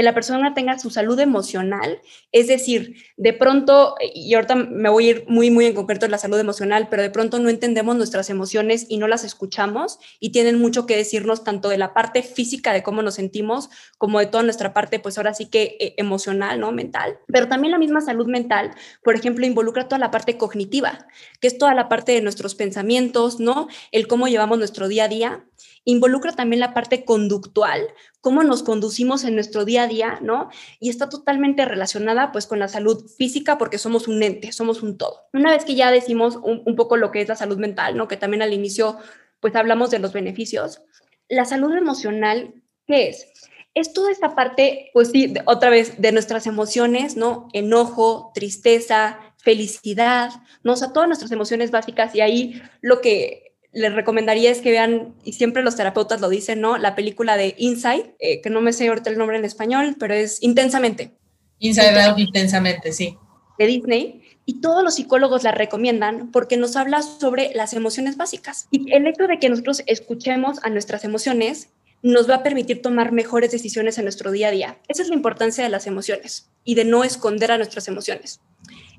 que 0.00 0.04
la 0.04 0.14
persona 0.14 0.54
tenga 0.54 0.78
su 0.78 0.88
salud 0.88 1.20
emocional, 1.20 2.00
es 2.32 2.48
decir, 2.48 2.96
de 3.18 3.34
pronto, 3.34 3.96
y 4.14 4.32
ahorita 4.32 4.54
me 4.54 4.88
voy 4.88 5.06
a 5.06 5.10
ir 5.10 5.24
muy, 5.28 5.50
muy 5.50 5.66
en 5.66 5.74
concreto 5.74 6.06
en 6.06 6.10
la 6.10 6.16
salud 6.16 6.38
emocional, 6.38 6.88
pero 6.88 7.02
de 7.02 7.10
pronto 7.10 7.38
no 7.38 7.50
entendemos 7.50 7.96
nuestras 7.96 8.30
emociones 8.30 8.86
y 8.88 8.96
no 8.96 9.08
las 9.08 9.24
escuchamos 9.24 9.98
y 10.18 10.32
tienen 10.32 10.58
mucho 10.58 10.86
que 10.86 10.96
decirnos 10.96 11.44
tanto 11.44 11.68
de 11.68 11.76
la 11.76 11.92
parte 11.92 12.22
física 12.22 12.72
de 12.72 12.82
cómo 12.82 13.02
nos 13.02 13.16
sentimos 13.16 13.68
como 13.98 14.20
de 14.20 14.26
toda 14.26 14.42
nuestra 14.42 14.72
parte, 14.72 15.00
pues 15.00 15.18
ahora 15.18 15.34
sí 15.34 15.50
que 15.50 15.76
eh, 15.78 15.94
emocional, 15.98 16.58
¿no? 16.58 16.72
Mental. 16.72 17.18
Pero 17.26 17.48
también 17.48 17.72
la 17.72 17.78
misma 17.78 18.00
salud 18.00 18.26
mental, 18.26 18.70
por 19.04 19.16
ejemplo, 19.16 19.44
involucra 19.44 19.86
toda 19.86 19.98
la 19.98 20.10
parte 20.10 20.38
cognitiva, 20.38 21.08
que 21.42 21.46
es 21.46 21.58
toda 21.58 21.74
la 21.74 21.90
parte 21.90 22.12
de 22.12 22.22
nuestros 22.22 22.54
pensamientos, 22.54 23.38
¿no? 23.38 23.68
El 23.92 24.08
cómo 24.08 24.28
llevamos 24.28 24.56
nuestro 24.56 24.88
día 24.88 25.04
a 25.04 25.08
día 25.08 25.44
involucra 25.84 26.32
también 26.32 26.60
la 26.60 26.74
parte 26.74 27.04
conductual, 27.04 27.88
cómo 28.20 28.42
nos 28.42 28.62
conducimos 28.62 29.24
en 29.24 29.34
nuestro 29.34 29.64
día 29.64 29.84
a 29.84 29.86
día, 29.86 30.18
¿no? 30.20 30.50
Y 30.78 30.90
está 30.90 31.08
totalmente 31.08 31.64
relacionada 31.64 32.32
pues 32.32 32.46
con 32.46 32.58
la 32.58 32.68
salud 32.68 33.06
física 33.16 33.58
porque 33.58 33.78
somos 33.78 34.08
un 34.08 34.22
ente, 34.22 34.52
somos 34.52 34.82
un 34.82 34.98
todo. 34.98 35.22
Una 35.32 35.50
vez 35.50 35.64
que 35.64 35.74
ya 35.74 35.90
decimos 35.90 36.38
un, 36.42 36.76
poco 36.76 36.96
lo 36.96 37.10
que 37.10 37.22
es 37.22 37.28
la 37.28 37.36
salud 37.36 37.58
mental, 37.58 37.96
¿no? 37.96 38.08
Que 38.08 38.16
también 38.16 38.42
al 38.42 38.52
inicio 38.52 38.98
pues 39.40 39.54
hablamos 39.56 39.90
de 39.90 39.98
los 39.98 40.12
beneficios. 40.12 40.82
La 41.28 41.44
salud 41.44 41.74
emocional, 41.74 42.54
¿qué 42.86 43.08
es? 43.08 43.26
Es 43.72 43.92
toda 43.92 44.10
esta 44.10 44.34
parte, 44.34 44.90
pues 44.92 45.10
sí, 45.10 45.32
otra 45.46 45.70
vez, 45.70 46.00
de 46.00 46.12
nuestras 46.12 46.46
emociones, 46.46 47.16
¿no? 47.16 47.48
Enojo, 47.52 48.32
tristeza, 48.34 49.18
felicidad, 49.38 50.30
¿no? 50.62 50.72
O 50.72 50.76
sea, 50.76 50.92
todas 50.92 51.08
nuestras 51.08 51.32
emociones 51.32 51.70
básicas 51.70 52.14
y 52.14 52.20
ahí 52.20 52.62
lo 52.82 53.00
que 53.00 53.49
les 53.72 53.94
recomendaría 53.94 54.50
es 54.50 54.60
que 54.60 54.70
vean, 54.70 55.14
y 55.24 55.34
siempre 55.34 55.62
los 55.62 55.76
terapeutas 55.76 56.20
lo 56.20 56.28
dicen, 56.28 56.60
¿no? 56.60 56.76
La 56.76 56.94
película 56.94 57.36
de 57.36 57.54
Inside, 57.56 58.14
eh, 58.18 58.40
que 58.40 58.50
no 58.50 58.60
me 58.60 58.72
sé 58.72 58.88
ahorita 58.88 59.10
el 59.10 59.18
nombre 59.18 59.36
en 59.36 59.44
español, 59.44 59.96
pero 59.98 60.14
es 60.14 60.42
Intensamente. 60.42 61.12
Inside 61.60 62.00
Out, 62.00 62.18
Intensamente, 62.18 62.92
sí. 62.92 63.16
De 63.58 63.66
Disney. 63.66 64.22
Y 64.46 64.60
todos 64.60 64.82
los 64.82 64.94
psicólogos 64.94 65.44
la 65.44 65.52
recomiendan 65.52 66.32
porque 66.32 66.56
nos 66.56 66.74
habla 66.74 67.02
sobre 67.02 67.52
las 67.54 67.72
emociones 67.74 68.16
básicas. 68.16 68.66
Y 68.70 68.92
el 68.92 69.06
hecho 69.06 69.26
de 69.28 69.38
que 69.38 69.48
nosotros 69.48 69.82
escuchemos 69.86 70.58
a 70.64 70.70
nuestras 70.70 71.04
emociones 71.04 71.68
nos 72.02 72.28
va 72.28 72.36
a 72.36 72.42
permitir 72.42 72.80
tomar 72.80 73.12
mejores 73.12 73.52
decisiones 73.52 73.98
en 73.98 74.04
nuestro 74.04 74.32
día 74.32 74.48
a 74.48 74.50
día. 74.50 74.78
Esa 74.88 75.02
es 75.02 75.08
la 75.08 75.14
importancia 75.14 75.62
de 75.62 75.70
las 75.70 75.86
emociones 75.86 76.48
y 76.64 76.74
de 76.74 76.86
no 76.86 77.04
esconder 77.04 77.52
a 77.52 77.58
nuestras 77.58 77.86
emociones. 77.86 78.40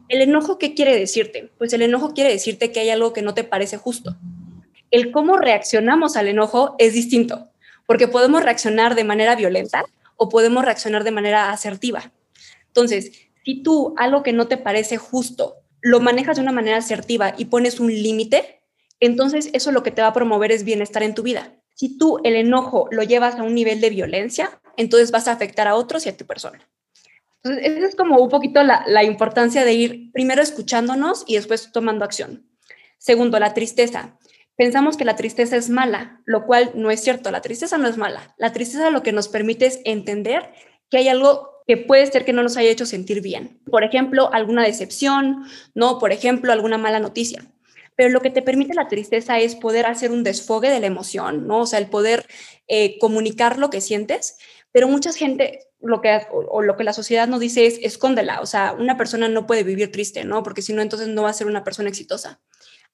¿El 0.08 0.22
enojo 0.22 0.60
qué 0.60 0.76
quiere 0.76 0.98
decirte? 0.98 1.50
Pues 1.58 1.74
el 1.74 1.82
enojo 1.82 2.14
quiere 2.14 2.30
decirte 2.30 2.72
que 2.72 2.82
hay 2.82 2.92
algo 2.92 3.12
que 3.12 3.24
no 3.24 3.34
te 3.34 3.44
parece 3.44 3.78
justo 3.78 4.16
el 4.92 5.12
cómo 5.12 5.38
reaccionamos 5.38 6.18
al 6.18 6.28
enojo 6.28 6.76
es 6.78 6.94
distinto, 6.94 7.50
porque 7.86 8.08
podemos 8.08 8.44
reaccionar 8.44 8.94
de 8.94 9.06
manera 9.06 9.36
violenta 9.36 9.84
o 10.18 10.30
podemos 10.30 10.64
reaccionar 10.64 11.04
de 11.04 11.12
manera 11.12 11.52
asertiva. 11.52 12.12
Entonces, 12.68 13.12
si 13.44 13.64
tú 13.64 13.96
algo 13.98 14.22
que 14.22 14.34
no 14.34 14.48
te 14.48 14.58
parece 14.58 14.98
justo 14.98 15.56
lo 15.82 16.00
manejas 16.00 16.36
de 16.36 16.44
una 16.44 16.52
manera 16.52 16.78
asertiva 16.78 17.34
y 17.38 17.46
pones 17.46 17.80
un 17.80 17.92
límite, 17.92 18.62
entonces 19.00 19.50
eso 19.54 19.72
lo 19.72 19.82
que 19.82 19.90
te 19.92 20.04
va 20.04 20.10
a 20.10 20.14
promover 20.14 20.52
es 20.52 20.64
bienestar 20.64 21.02
en 21.02 21.16
tu 21.16 21.24
vida. 21.24 21.56
Si 21.74 21.98
tú 21.98 22.20
el 22.24 22.36
enojo 22.36 22.88
lo 22.92 23.02
llevas 23.02 23.36
a 23.36 23.44
un 23.44 23.56
nivel 23.56 23.82
de 23.82 23.90
violencia, 23.90 24.62
entonces 24.78 25.10
vas 25.10 25.28
a 25.28 25.32
afectar 25.32 25.68
a 25.68 25.76
otros 25.76 26.06
y 26.06 26.10
a 26.10 26.18
tu 26.18 26.26
persona. 26.26 26.60
Entonces, 27.44 27.78
esa 27.78 27.88
es 27.88 27.96
como 27.96 28.20
un 28.20 28.30
poquito 28.30 28.62
la, 28.62 28.84
la 28.86 29.04
importancia 29.04 29.66
de 29.66 29.74
ir 29.74 30.12
primero 30.12 30.44
escuchándonos 30.44 31.24
y 31.26 31.36
después 31.36 31.72
tomando 31.72 32.06
acción. 32.06 32.46
Segundo, 33.00 33.40
la 33.40 33.56
tristeza 33.56 34.20
pensamos 34.62 34.96
que 34.96 35.06
la 35.06 35.16
tristeza 35.16 35.58
es 35.58 35.72
mala, 35.72 36.22
lo 36.24 36.46
cual 36.46 36.70
no 36.76 36.92
es 36.92 37.02
cierto, 37.02 37.32
la 37.32 37.42
tristeza 37.42 37.80
no 37.80 37.88
es 37.88 37.98
mala. 37.98 38.36
La 38.38 38.54
tristeza 38.54 38.92
lo 38.92 39.02
que 39.02 39.12
nos 39.12 39.28
permite 39.28 39.66
es 39.66 39.82
entender 39.86 40.54
que 40.92 40.98
hay 40.98 41.08
algo 41.08 41.64
que 41.66 41.78
puede 41.78 42.06
ser 42.06 42.26
que 42.26 42.32
no 42.32 42.44
nos 42.44 42.58
haya 42.58 42.70
hecho 42.70 42.86
sentir 42.86 43.24
bien. 43.24 43.60
Por 43.72 43.84
ejemplo, 43.84 44.32
alguna 44.32 44.64
decepción, 44.64 45.46
¿no? 45.74 45.98
Por 45.98 46.12
ejemplo, 46.12 46.54
alguna 46.54 46.78
mala 46.78 47.00
noticia. 47.00 47.44
Pero 47.96 48.10
lo 48.10 48.22
que 48.22 48.30
te 48.30 48.44
permite 48.44 48.76
la 48.76 48.88
tristeza 48.88 49.40
es 49.40 49.56
poder 49.56 49.88
hacer 49.88 50.12
un 50.12 50.22
desfogue 50.22 50.70
de 50.70 50.80
la 50.80 50.86
emoción, 50.86 51.48
¿no? 51.48 51.62
O 51.62 51.66
sea, 51.66 51.80
el 51.80 51.88
poder 51.88 52.28
eh, 52.68 53.00
comunicar 53.00 53.58
lo 53.58 53.72
que 53.72 53.82
sientes, 53.82 54.38
pero 54.72 54.88
mucha 54.88 55.12
gente 55.12 55.72
lo 55.80 56.02
que, 56.02 56.22
o, 56.32 56.62
lo 56.62 56.78
que 56.78 56.84
la 56.84 56.94
sociedad 56.94 57.28
nos 57.28 57.40
dice 57.40 57.66
es 57.66 57.80
escóndela, 57.82 58.42
o 58.42 58.46
sea, 58.46 58.76
una 58.78 58.96
persona 58.96 59.28
no 59.28 59.48
puede 59.48 59.64
vivir 59.64 59.92
triste, 59.92 60.24
¿no? 60.24 60.44
Porque 60.44 60.62
si 60.62 60.72
no, 60.72 60.84
entonces 60.84 61.08
no 61.08 61.24
va 61.24 61.32
a 61.32 61.34
ser 61.34 61.48
una 61.48 61.64
persona 61.64 61.90
exitosa. 61.90 62.40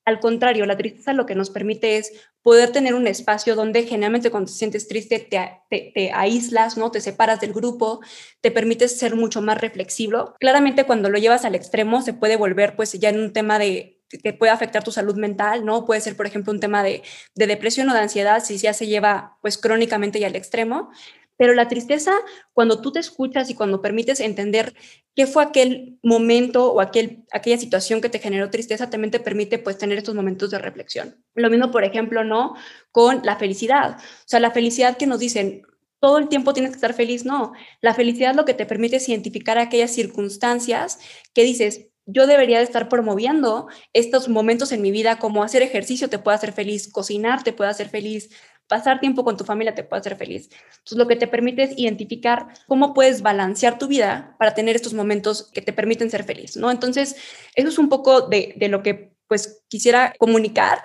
Al 0.08 0.22
contrario, 0.22 0.66
la 0.66 0.78
tristeza 0.78 1.12
lo 1.12 1.26
que 1.26 1.36
nos 1.36 1.50
permite 1.50 1.98
es 1.98 2.14
poder 2.42 2.72
tener 2.72 2.94
un 2.94 3.08
espacio 3.08 3.56
donde 3.56 3.84
generalmente 3.84 4.32
cuando 4.32 4.50
te 4.50 4.58
sientes 4.58 4.88
triste 4.88 5.20
te, 5.20 5.92
te, 5.94 6.12
aíslas, 6.14 6.78
¿no? 6.78 6.92
Te 6.92 7.02
separas 7.02 7.42
del 7.42 7.52
grupo, 7.52 8.00
te 8.40 8.50
permites 8.50 8.98
ser 8.98 9.18
mucho 9.18 9.42
más 9.42 9.60
reflexivo. 9.60 10.34
Claramente 10.40 10.86
cuando 10.86 11.10
lo 11.10 11.18
llevas 11.18 11.44
al 11.44 11.56
extremo 11.56 12.02
se 12.02 12.14
puede 12.14 12.38
volver 12.38 12.78
pues 12.78 12.94
ya 12.94 13.10
en 13.10 13.20
un 13.20 13.34
tema 13.34 13.60
de 13.60 14.02
que 14.24 14.32
puede 14.32 14.54
afectar 14.54 14.82
tu 14.82 14.94
salud 14.94 15.18
mental, 15.18 15.66
¿no? 15.66 15.86
Puede 15.86 16.00
ser, 16.00 16.16
por 16.16 16.26
ejemplo, 16.26 16.54
un 16.54 16.62
tema 16.62 16.84
de, 16.84 17.04
de 17.36 17.46
depresión 17.46 17.90
o 17.90 17.94
de 17.94 18.00
ansiedad 18.00 18.42
si 18.42 18.58
ya 18.58 18.72
se 18.72 18.88
lleva 18.88 19.38
pues 19.42 19.58
crónicamente 19.58 20.22
ya 20.22 20.28
al 20.28 20.38
extremo. 20.38 20.90
Pero 21.38 21.54
la 21.54 21.68
tristeza, 21.68 22.12
cuando 22.54 22.82
tú 22.82 22.92
te 22.92 23.00
escuchas 23.00 23.50
y 23.50 23.56
cuando 23.56 23.82
permites 23.82 24.20
entender 24.20 24.74
qué 25.16 25.28
fue 25.28 25.44
aquel 25.44 25.98
momento 26.04 26.72
o 26.74 26.82
aquel, 26.82 27.24
aquella 27.32 27.58
situación 27.58 28.02
que 28.02 28.10
te 28.10 28.20
generó 28.20 28.50
tristeza, 28.50 28.90
también 28.90 29.12
te 29.12 29.20
permite 29.20 29.60
pues 29.60 29.78
tener 29.78 29.98
estos 29.98 30.16
momentos 30.16 30.52
de 30.52 30.60
reflexión. 30.60 31.24
Lo 31.36 31.50
mismo, 31.50 31.72
por 31.72 31.84
ejemplo, 31.84 32.24
¿no? 32.24 32.56
Con 32.92 33.22
la 33.24 33.38
felicidad. 33.38 33.98
O 33.98 34.28
sea, 34.28 34.40
la 34.40 34.52
felicidad 34.52 34.98
que 34.98 35.08
nos 35.08 35.20
dicen, 35.20 35.64
todo 36.00 36.18
el 36.18 36.28
tiempo 36.28 36.54
tienes 36.54 36.72
que 36.72 36.78
estar 36.78 36.94
feliz, 36.94 37.26
no. 37.26 37.54
La 37.82 37.94
felicidad 37.94 38.36
lo 38.36 38.46
que 38.46 38.54
te 38.54 38.66
permite 38.66 38.98
es 38.98 39.10
identificar 39.10 39.58
aquellas 39.58 39.92
circunstancias 39.92 41.00
que 41.34 41.44
dices, 41.44 41.88
yo 42.06 42.26
debería 42.26 42.60
de 42.60 42.64
estar 42.64 42.88
promoviendo 42.88 43.68
estos 43.94 44.30
momentos 44.30 44.72
en 44.72 44.82
mi 44.82 44.92
vida, 44.92 45.20
como 45.20 45.44
hacer 45.44 45.62
ejercicio 45.62 46.10
te 46.10 46.20
puede 46.20 46.36
hacer 46.36 46.54
feliz, 46.54 46.90
cocinar 46.90 47.44
te 47.44 47.52
puede 47.52 47.70
hacer 47.70 47.90
feliz, 47.90 48.30
pasar 48.68 49.00
tiempo 49.00 49.24
con 49.24 49.38
tu 49.38 49.44
familia 49.44 49.76
te 49.76 49.84
puede 49.84 50.02
hacer 50.02 50.16
feliz. 50.16 50.50
Entonces, 50.52 50.98
lo 50.98 51.08
que 51.08 51.16
te 51.16 51.28
permite 51.28 51.64
es 51.64 51.78
identificar 51.78 52.48
cómo 52.68 52.94
puedes 52.94 53.22
balancear 53.22 53.78
tu 53.78 53.88
vida 53.88 54.36
para 54.40 54.54
tener 54.54 54.76
estos 54.76 54.94
momentos 54.94 55.50
que 55.54 55.62
te 55.62 55.74
permiten 55.74 56.10
ser 56.10 56.24
feliz, 56.24 56.58
¿no? 56.58 56.70
Entonces, 56.72 57.16
eso 57.56 57.70
es 57.70 57.78
un 57.78 57.90
poco 57.90 58.28
de, 58.28 58.54
de 58.58 58.68
lo 58.68 58.84
que 58.84 59.14
pues 59.28 59.64
quisiera 59.68 60.14
comunicar 60.18 60.80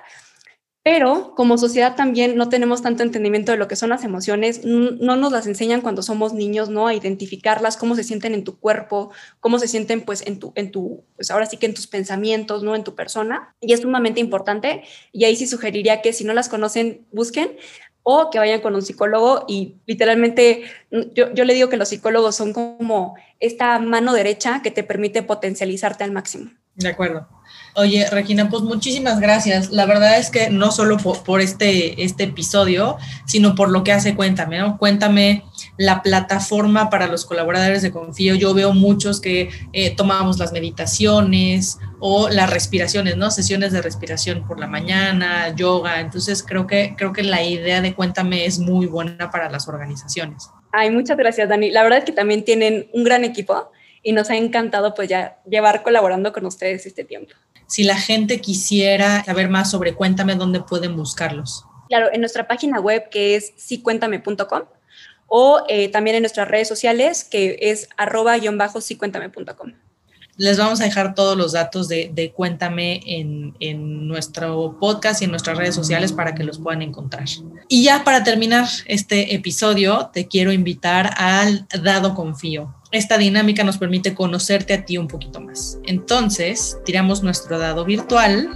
pero 0.83 1.35
como 1.37 1.59
sociedad 1.59 1.95
también 1.95 2.37
no 2.37 2.49
tenemos 2.49 2.83
tanto 2.83 3.05
entendimiento 3.05 3.53
de 3.53 3.59
lo 3.59 3.69
que 3.69 3.77
son 3.77 3.91
las 3.91 4.03
emociones, 4.03 4.65
no 4.65 5.15
nos 5.17 5.31
las 5.31 5.47
enseñan 5.47 5.81
cuando 5.81 6.03
somos 6.03 6.33
niños, 6.33 6.71
¿no? 6.71 6.89
A 6.89 6.95
identificarlas, 6.95 7.77
cómo 7.77 7.95
se 7.95 8.03
sienten 8.03 8.35
en 8.35 8.43
tu 8.43 8.59
cuerpo, 8.59 9.13
cómo 9.39 9.61
se 9.61 9.69
sienten 9.69 10.01
pues 10.01 10.27
en 10.27 10.41
tu, 10.41 10.53
en 10.57 10.73
tu, 10.73 11.05
pues 11.15 11.31
ahora 11.31 11.47
sí 11.47 11.57
que 11.57 11.67
en 11.67 11.75
tus 11.75 11.87
pensamientos, 11.87 12.65
¿no? 12.65 12.75
En 12.75 12.83
tu 12.83 12.97
persona. 12.97 13.55
Y 13.61 13.75
es 13.75 13.81
sumamente 13.81 14.19
importante. 14.19 14.83
Y 15.13 15.25
ahí 15.25 15.37
sí 15.37 15.47
sugeriría 15.47 16.03
que 16.03 16.13
si 16.13 16.25
no 16.25 16.35
las 16.35 16.49
conocen, 16.49 17.07
busquen 17.13 17.57
o 18.03 18.31
que 18.31 18.41
vayan 18.41 18.61
con 18.61 18.75
un 18.75 18.83
psicólogo 18.83 19.45
y 19.47 19.77
literalmente 19.87 20.65
yo, 20.91 21.33
yo 21.33 21.45
le 21.45 21.55
digo 21.55 21.69
que 21.69 21.77
los 21.77 21.89
psicólogos 21.89 22.35
son 22.35 22.53
como 22.53 23.15
esta 23.39 23.79
mano 23.79 24.13
derecha 24.13 24.61
que 24.63 24.73
te 24.73 24.83
permite 24.83 25.23
potencializarte 25.23 26.03
al 26.03 26.11
máximo. 26.11 26.51
De 26.75 26.89
acuerdo. 26.89 27.29
Oye, 27.75 28.09
Regina, 28.11 28.51
pues 28.51 28.63
muchísimas 28.63 29.19
gracias. 29.19 29.71
La 29.71 29.87
verdad 29.87 30.19
es 30.19 30.31
que 30.31 30.51
no 30.51 30.71
solo 30.71 30.99
por, 30.99 31.41
este, 31.41 32.03
este 32.03 32.25
episodio, 32.25 32.99
sino 33.27 33.55
por 33.55 33.71
lo 33.71 33.83
que 33.83 33.93
hace 33.93 34.15
Cuéntame, 34.15 34.59
¿no? 34.59 34.77
Cuéntame 34.77 35.45
la 35.79 36.03
plataforma 36.03 36.91
para 36.91 37.07
los 37.07 37.25
colaboradores 37.25 37.81
de 37.81 37.91
Confío. 37.91 38.35
Yo 38.35 38.53
veo 38.53 38.75
muchos 38.75 39.21
que 39.21 39.51
eh, 39.73 39.95
tomamos 39.97 40.39
las 40.39 40.53
meditaciones 40.53 41.79
o 41.99 42.29
las 42.29 42.51
respiraciones, 42.51 43.17
¿no? 43.17 43.31
Sesiones 43.31 43.73
de 43.73 43.81
respiración 43.81 44.47
por 44.47 44.61
la 44.61 44.67
mañana, 44.67 45.55
yoga. 45.55 46.01
Entonces 46.01 46.43
creo 46.43 46.67
que, 46.67 46.95
creo 46.97 47.15
que 47.15 47.23
la 47.23 47.43
idea 47.43 47.81
de 47.81 47.95
Cuéntame 47.95 48.45
es 48.45 48.59
muy 48.59 48.87
buena 48.87 49.31
para 49.31 49.51
las 49.51 49.67
organizaciones. 49.67 50.51
Ay, 50.73 50.91
muchas 50.91 51.17
gracias, 51.17 51.49
Dani. 51.49 51.71
La 51.71 51.83
verdad 51.83 52.01
es 52.01 52.05
que 52.05 52.13
también 52.13 52.45
tienen 52.45 52.89
un 52.93 53.05
gran 53.05 53.25
equipo 53.25 53.71
y 54.03 54.13
nos 54.13 54.31
ha 54.31 54.37
encantado 54.37 54.95
pues 54.95 55.09
ya 55.09 55.39
llevar 55.49 55.83
colaborando 55.83 56.33
con 56.33 56.47
ustedes 56.47 56.87
este 56.87 57.05
tiempo. 57.05 57.33
Si 57.67 57.85
la 57.85 57.97
gente 57.97 58.41
quisiera 58.41 59.25
saber 59.25 59.49
más 59.49 59.71
sobre 59.71 59.95
Cuéntame, 59.95 60.35
¿dónde 60.35 60.61
pueden 60.61 60.97
buscarlos? 60.97 61.65
Claro, 61.89 62.09
en 62.13 62.21
nuestra 62.21 62.47
página 62.47 62.81
web 62.81 63.09
que 63.11 63.37
es 63.37 63.53
sicuéntame.com 63.57 64.63
o 65.27 65.65
eh, 65.69 65.89
también 65.89 66.17
en 66.17 66.23
nuestras 66.23 66.49
redes 66.49 66.69
sociales 66.69 67.25
que 67.25 67.59
es 67.61 67.89
arroba-sicuéntame.com. 67.97 69.73
Les 70.37 70.59
vamos 70.59 70.81
a 70.81 70.85
dejar 70.85 71.15
todos 71.15 71.37
los 71.37 71.53
datos 71.53 71.89
de, 71.89 72.33
Cuéntame 72.35 73.01
en, 73.07 73.55
en, 73.61 74.09
nuestro 74.09 74.79
podcast 74.81 75.21
y 75.21 75.27
en 75.27 75.31
nuestras 75.31 75.59
redes 75.59 75.75
sociales 75.75 76.13
para 76.13 76.35
que 76.35 76.43
los 76.43 76.59
puedan 76.59 76.83
encontrar. 76.83 77.25
Y 77.69 77.85
ya 77.85 78.03
para 78.03 78.25
terminar 78.25 78.67
este 78.87 79.35
episodio, 79.35 80.11
te 80.13 80.29
quiero 80.29 80.53
invitar 80.53 81.11
al 81.17 81.67
Dado 81.83 82.15
Confío 82.15 82.75
esta 82.93 83.17
dinámica 83.17 83.65
nos 83.65 83.79
permite 83.79 84.15
conocerte 84.15 84.75
a 84.75 84.85
ti 84.85 84.99
un 84.99 85.09
poquito 85.09 85.41
más. 85.41 85.81
Entonces, 85.85 86.79
tiramos 86.85 87.23
nuestro 87.23 87.59
dado 87.59 87.87
virtual. 87.87 88.51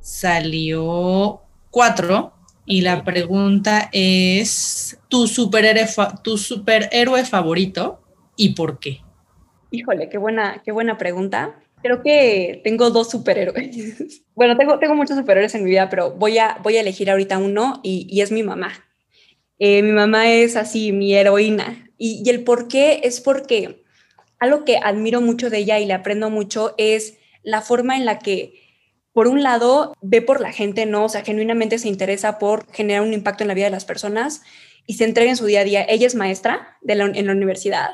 Salió 0.00 1.40
cuatro 1.70 2.32
y 2.66 2.80
la 2.80 3.04
pregunta 3.04 3.88
es, 3.92 4.98
¿tu 5.08 5.28
superhéroe, 5.28 5.86
tu 6.22 6.36
superhéroe 6.36 7.24
favorito 7.24 8.00
y 8.36 8.54
por 8.54 8.80
qué? 8.80 9.00
Híjole, 9.70 10.08
qué 10.08 10.18
buena, 10.18 10.62
qué 10.64 10.72
buena 10.72 10.98
pregunta. 10.98 11.60
Creo 11.80 12.02
que 12.02 12.60
tengo 12.64 12.90
dos 12.90 13.08
superhéroes. 13.08 14.22
bueno, 14.34 14.56
tengo, 14.56 14.80
tengo 14.80 14.96
muchos 14.96 15.16
superhéroes 15.16 15.54
en 15.54 15.62
mi 15.62 15.70
vida, 15.70 15.88
pero 15.88 16.10
voy 16.10 16.38
a, 16.38 16.58
voy 16.62 16.76
a 16.76 16.80
elegir 16.80 17.08
ahorita 17.08 17.38
uno 17.38 17.80
y, 17.84 18.06
y 18.10 18.20
es 18.20 18.32
mi 18.32 18.42
mamá. 18.42 18.72
Eh, 19.58 19.82
mi 19.82 19.92
mamá 19.92 20.30
es 20.30 20.56
así, 20.56 20.92
mi 20.92 21.14
heroína. 21.14 21.90
Y, 21.98 22.28
el 22.28 22.44
por 22.44 22.68
qué 22.68 23.00
es 23.04 23.20
porque 23.20 23.84
algo 24.38 24.64
que 24.64 24.78
admiro 24.78 25.20
mucho 25.20 25.50
de 25.50 25.58
ella 25.58 25.78
y 25.78 25.86
le 25.86 25.92
aprendo 25.92 26.30
mucho 26.30 26.74
es 26.78 27.18
la 27.42 27.60
forma 27.60 27.96
en 27.96 28.04
la 28.04 28.18
que, 28.18 28.54
por 29.12 29.28
un 29.28 29.42
lado, 29.42 29.94
ve 30.00 30.20
por 30.22 30.40
la 30.40 30.52
gente, 30.52 30.86
¿no? 30.86 31.04
O 31.04 31.08
sea, 31.08 31.22
genuinamente 31.22 31.78
se 31.78 31.88
interesa 31.88 32.38
por 32.38 32.70
generar 32.72 33.02
un 33.02 33.12
impacto 33.12 33.44
en 33.44 33.48
la 33.48 33.54
vida 33.54 33.66
de 33.66 33.70
las 33.70 33.84
personas 33.84 34.42
y 34.86 34.94
se 34.94 35.04
entrega 35.04 35.30
en 35.30 35.36
su 35.36 35.46
día 35.46 35.60
a 35.60 35.64
día. 35.64 35.86
Ella 35.88 36.06
es 36.06 36.14
maestra 36.14 36.78
en 36.86 37.26
la 37.26 37.32
universidad 37.32 37.90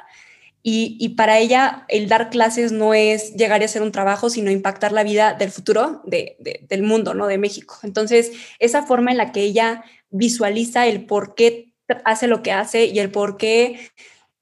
y, 0.70 1.10
para 1.10 1.38
ella 1.38 1.86
el 1.88 2.08
dar 2.08 2.30
clases 2.30 2.72
no 2.72 2.92
es 2.92 3.34
llegar 3.36 3.62
a 3.62 3.64
hacer 3.64 3.80
un 3.80 3.92
trabajo, 3.92 4.28
sino 4.28 4.50
impactar 4.50 4.92
la 4.92 5.04
vida 5.04 5.32
del 5.34 5.50
futuro 5.50 6.02
del 6.04 6.82
mundo, 6.82 7.14
¿no? 7.14 7.26
De 7.26 7.38
México. 7.38 7.78
Entonces, 7.82 8.32
esa 8.58 8.82
forma 8.82 9.10
en 9.10 9.16
la 9.16 9.32
que 9.32 9.40
ella 9.40 9.84
visualiza 10.10 10.86
el 10.86 11.06
por 11.06 11.34
qué 11.34 11.72
hace 12.04 12.26
lo 12.26 12.42
que 12.42 12.52
hace 12.52 12.86
y 12.86 12.98
el 12.98 13.10
por 13.10 13.36
qué 13.36 13.90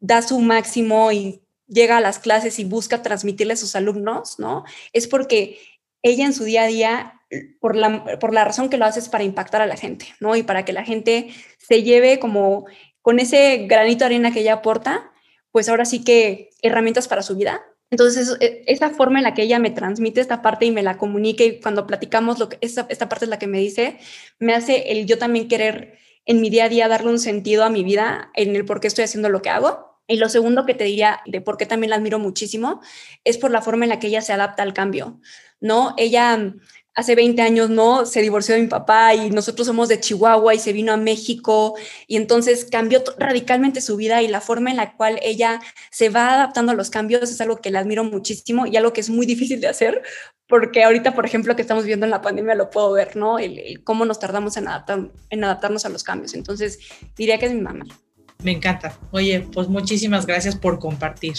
da 0.00 0.22
su 0.22 0.38
máximo 0.40 1.12
y 1.12 1.42
llega 1.66 1.96
a 1.96 2.00
las 2.00 2.18
clases 2.18 2.58
y 2.58 2.64
busca 2.64 3.02
transmitirle 3.02 3.54
a 3.54 3.56
sus 3.56 3.76
alumnos, 3.76 4.38
¿no? 4.38 4.64
Es 4.92 5.06
porque 5.06 5.58
ella 6.02 6.24
en 6.24 6.32
su 6.32 6.44
día 6.44 6.62
a 6.62 6.66
día, 6.66 7.20
por 7.60 7.74
la, 7.74 8.18
por 8.18 8.32
la 8.32 8.44
razón 8.44 8.68
que 8.68 8.76
lo 8.76 8.84
hace 8.84 9.00
es 9.00 9.08
para 9.08 9.24
impactar 9.24 9.60
a 9.60 9.66
la 9.66 9.76
gente, 9.76 10.06
¿no? 10.20 10.36
Y 10.36 10.42
para 10.42 10.64
que 10.64 10.72
la 10.72 10.84
gente 10.84 11.28
se 11.58 11.82
lleve 11.82 12.18
como 12.18 12.66
con 13.02 13.18
ese 13.18 13.66
granito 13.66 14.00
de 14.00 14.06
arena 14.06 14.32
que 14.32 14.40
ella 14.40 14.54
aporta, 14.54 15.10
pues 15.50 15.68
ahora 15.68 15.84
sí 15.84 16.04
que 16.04 16.50
herramientas 16.62 17.08
para 17.08 17.22
su 17.22 17.36
vida, 17.36 17.64
entonces, 17.90 18.36
e, 18.40 18.64
esa 18.66 18.90
forma 18.90 19.18
en 19.18 19.24
la 19.24 19.34
que 19.34 19.42
ella 19.42 19.58
me 19.58 19.70
transmite 19.70 20.20
esta 20.20 20.42
parte 20.42 20.66
y 20.66 20.70
me 20.70 20.82
la 20.82 20.98
comunique 20.98 21.46
y 21.46 21.60
cuando 21.60 21.86
platicamos, 21.86 22.38
lo 22.38 22.48
que, 22.48 22.58
esta, 22.60 22.86
esta 22.88 23.08
parte 23.08 23.26
es 23.26 23.28
la 23.30 23.38
que 23.38 23.46
me 23.46 23.58
dice, 23.58 23.98
me 24.38 24.54
hace 24.54 24.92
el 24.92 25.06
yo 25.06 25.18
también 25.18 25.48
querer 25.48 25.98
en 26.24 26.40
mi 26.40 26.50
día 26.50 26.64
a 26.64 26.68
día 26.68 26.88
darle 26.88 27.10
un 27.10 27.20
sentido 27.20 27.64
a 27.64 27.70
mi 27.70 27.84
vida, 27.84 28.30
en 28.34 28.56
el 28.56 28.64
por 28.64 28.80
qué 28.80 28.88
estoy 28.88 29.04
haciendo 29.04 29.28
lo 29.28 29.42
que 29.42 29.50
hago. 29.50 29.86
Y 30.08 30.18
lo 30.18 30.28
segundo 30.28 30.66
que 30.66 30.74
te 30.74 30.84
diría 30.84 31.20
de 31.26 31.40
por 31.40 31.56
qué 31.56 31.66
también 31.66 31.90
la 31.90 31.96
admiro 31.96 32.18
muchísimo 32.20 32.80
es 33.24 33.38
por 33.38 33.50
la 33.50 33.62
forma 33.62 33.84
en 33.84 33.88
la 33.88 33.98
que 33.98 34.06
ella 34.08 34.22
se 34.22 34.32
adapta 34.32 34.62
al 34.62 34.72
cambio, 34.72 35.20
¿no? 35.60 35.94
Ella 35.96 36.54
hace 36.96 37.14
20 37.14 37.40
años, 37.42 37.70
¿no? 37.70 38.06
Se 38.06 38.22
divorció 38.22 38.54
de 38.54 38.62
mi 38.62 38.66
papá 38.68 39.14
y 39.14 39.30
nosotros 39.30 39.66
somos 39.66 39.88
de 39.88 40.00
Chihuahua 40.00 40.54
y 40.54 40.58
se 40.58 40.72
vino 40.72 40.92
a 40.92 40.96
México 40.96 41.74
y 42.06 42.16
entonces 42.16 42.66
cambió 42.70 43.04
radicalmente 43.18 43.82
su 43.82 43.96
vida 43.96 44.22
y 44.22 44.28
la 44.28 44.40
forma 44.40 44.70
en 44.70 44.78
la 44.78 44.96
cual 44.96 45.20
ella 45.22 45.60
se 45.90 46.08
va 46.08 46.34
adaptando 46.34 46.72
a 46.72 46.74
los 46.74 46.90
cambios 46.90 47.30
es 47.30 47.40
algo 47.40 47.58
que 47.58 47.70
le 47.70 47.78
admiro 47.78 48.02
muchísimo 48.02 48.66
y 48.66 48.76
algo 48.76 48.94
que 48.94 49.02
es 49.02 49.10
muy 49.10 49.26
difícil 49.26 49.60
de 49.60 49.68
hacer 49.68 50.02
porque 50.48 50.84
ahorita, 50.84 51.14
por 51.14 51.26
ejemplo, 51.26 51.54
que 51.54 51.62
estamos 51.62 51.84
viendo 51.84 52.06
en 52.06 52.10
la 52.10 52.22
pandemia 52.22 52.54
lo 52.54 52.70
puedo 52.70 52.92
ver, 52.92 53.16
¿no? 53.16 53.38
El, 53.38 53.82
cómo 53.84 54.04
nos 54.04 54.18
tardamos 54.18 54.56
en, 54.56 54.68
adaptar, 54.68 55.10
en 55.30 55.44
adaptarnos 55.44 55.84
a 55.84 55.88
los 55.88 56.04
cambios. 56.04 56.34
Entonces, 56.34 56.78
diría 57.16 57.38
que 57.38 57.46
es 57.46 57.52
mi 57.52 57.60
mamá. 57.60 57.84
Me 58.42 58.52
encanta. 58.52 58.96
Oye, 59.10 59.40
pues 59.52 59.68
muchísimas 59.68 60.24
gracias 60.24 60.54
por 60.54 60.78
compartir. 60.78 61.34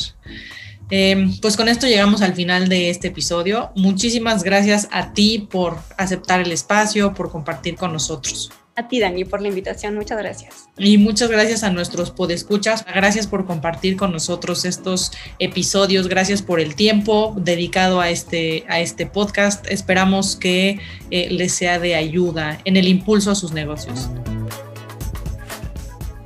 Em, 0.89 1.37
pues 1.41 1.57
con 1.57 1.67
esto 1.67 1.85
llegamos 1.87 2.21
al 2.21 2.33
final 2.33 2.69
de 2.69 2.89
este 2.89 3.09
episodio. 3.09 3.71
Muchísimas 3.75 4.43
gracias 4.43 4.87
a 4.91 5.13
ti 5.13 5.47
por 5.49 5.77
aceptar 5.97 6.39
el 6.39 6.51
espacio, 6.51 7.13
por 7.13 7.29
compartir 7.29 7.75
con 7.75 7.91
nosotros. 7.91 8.51
A 8.77 8.87
ti, 8.87 8.99
Dani, 8.99 9.25
por 9.25 9.41
la 9.41 9.47
invitación. 9.47 9.95
Muchas 9.95 10.19
gracias. 10.19 10.69
Y 10.77 10.99
muchas 10.99 11.31
gracias 11.31 11.63
a 11.63 11.71
nuestros 11.71 12.11
podescuchas. 12.11 12.85
Gracias 12.85 13.25
por 13.25 13.47
compartir 13.47 13.97
con 13.97 14.11
nosotros 14.11 14.65
estos 14.65 15.11
episodios. 15.39 16.07
Gracias 16.07 16.43
por 16.43 16.59
el 16.59 16.75
tiempo 16.75 17.33
dedicado 17.37 17.99
a 17.99 18.11
este, 18.11 18.65
a 18.69 18.79
este 18.79 19.07
podcast. 19.07 19.65
Esperamos 19.67 20.35
que 20.35 20.79
eh, 21.09 21.27
les 21.31 21.53
sea 21.53 21.79
de 21.79 21.95
ayuda 21.95 22.59
en 22.65 22.77
el 22.77 22.87
impulso 22.87 23.31
a 23.31 23.35
sus 23.35 23.51
negocios. 23.51 24.09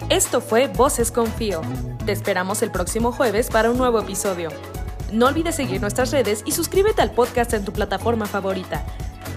Esto 0.10 0.42
fue 0.42 0.68
Voces 0.68 1.10
Confío. 1.10 1.62
Te 2.06 2.12
esperamos 2.12 2.64
el 2.64 2.72
próximo 2.72 3.12
jueves 3.12 3.50
para 3.50 3.70
un 3.70 3.78
nuevo 3.78 4.00
episodio. 4.00 4.50
No 5.12 5.28
olvides 5.28 5.56
seguir 5.56 5.82
nuestras 5.82 6.12
redes 6.12 6.42
y 6.46 6.52
suscríbete 6.52 7.02
al 7.04 7.12
podcast 7.12 7.54
en 7.54 7.64
tu 7.64 7.74
plataforma 7.74 8.26
favorita. 8.26 8.84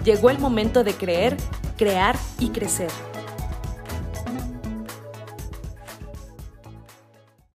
Llegó 0.03 0.31
el 0.31 0.39
momento 0.39 0.83
de 0.83 0.93
creer, 0.93 1.37
crear 1.77 2.15
y 2.39 2.49
crecer. 2.49 2.89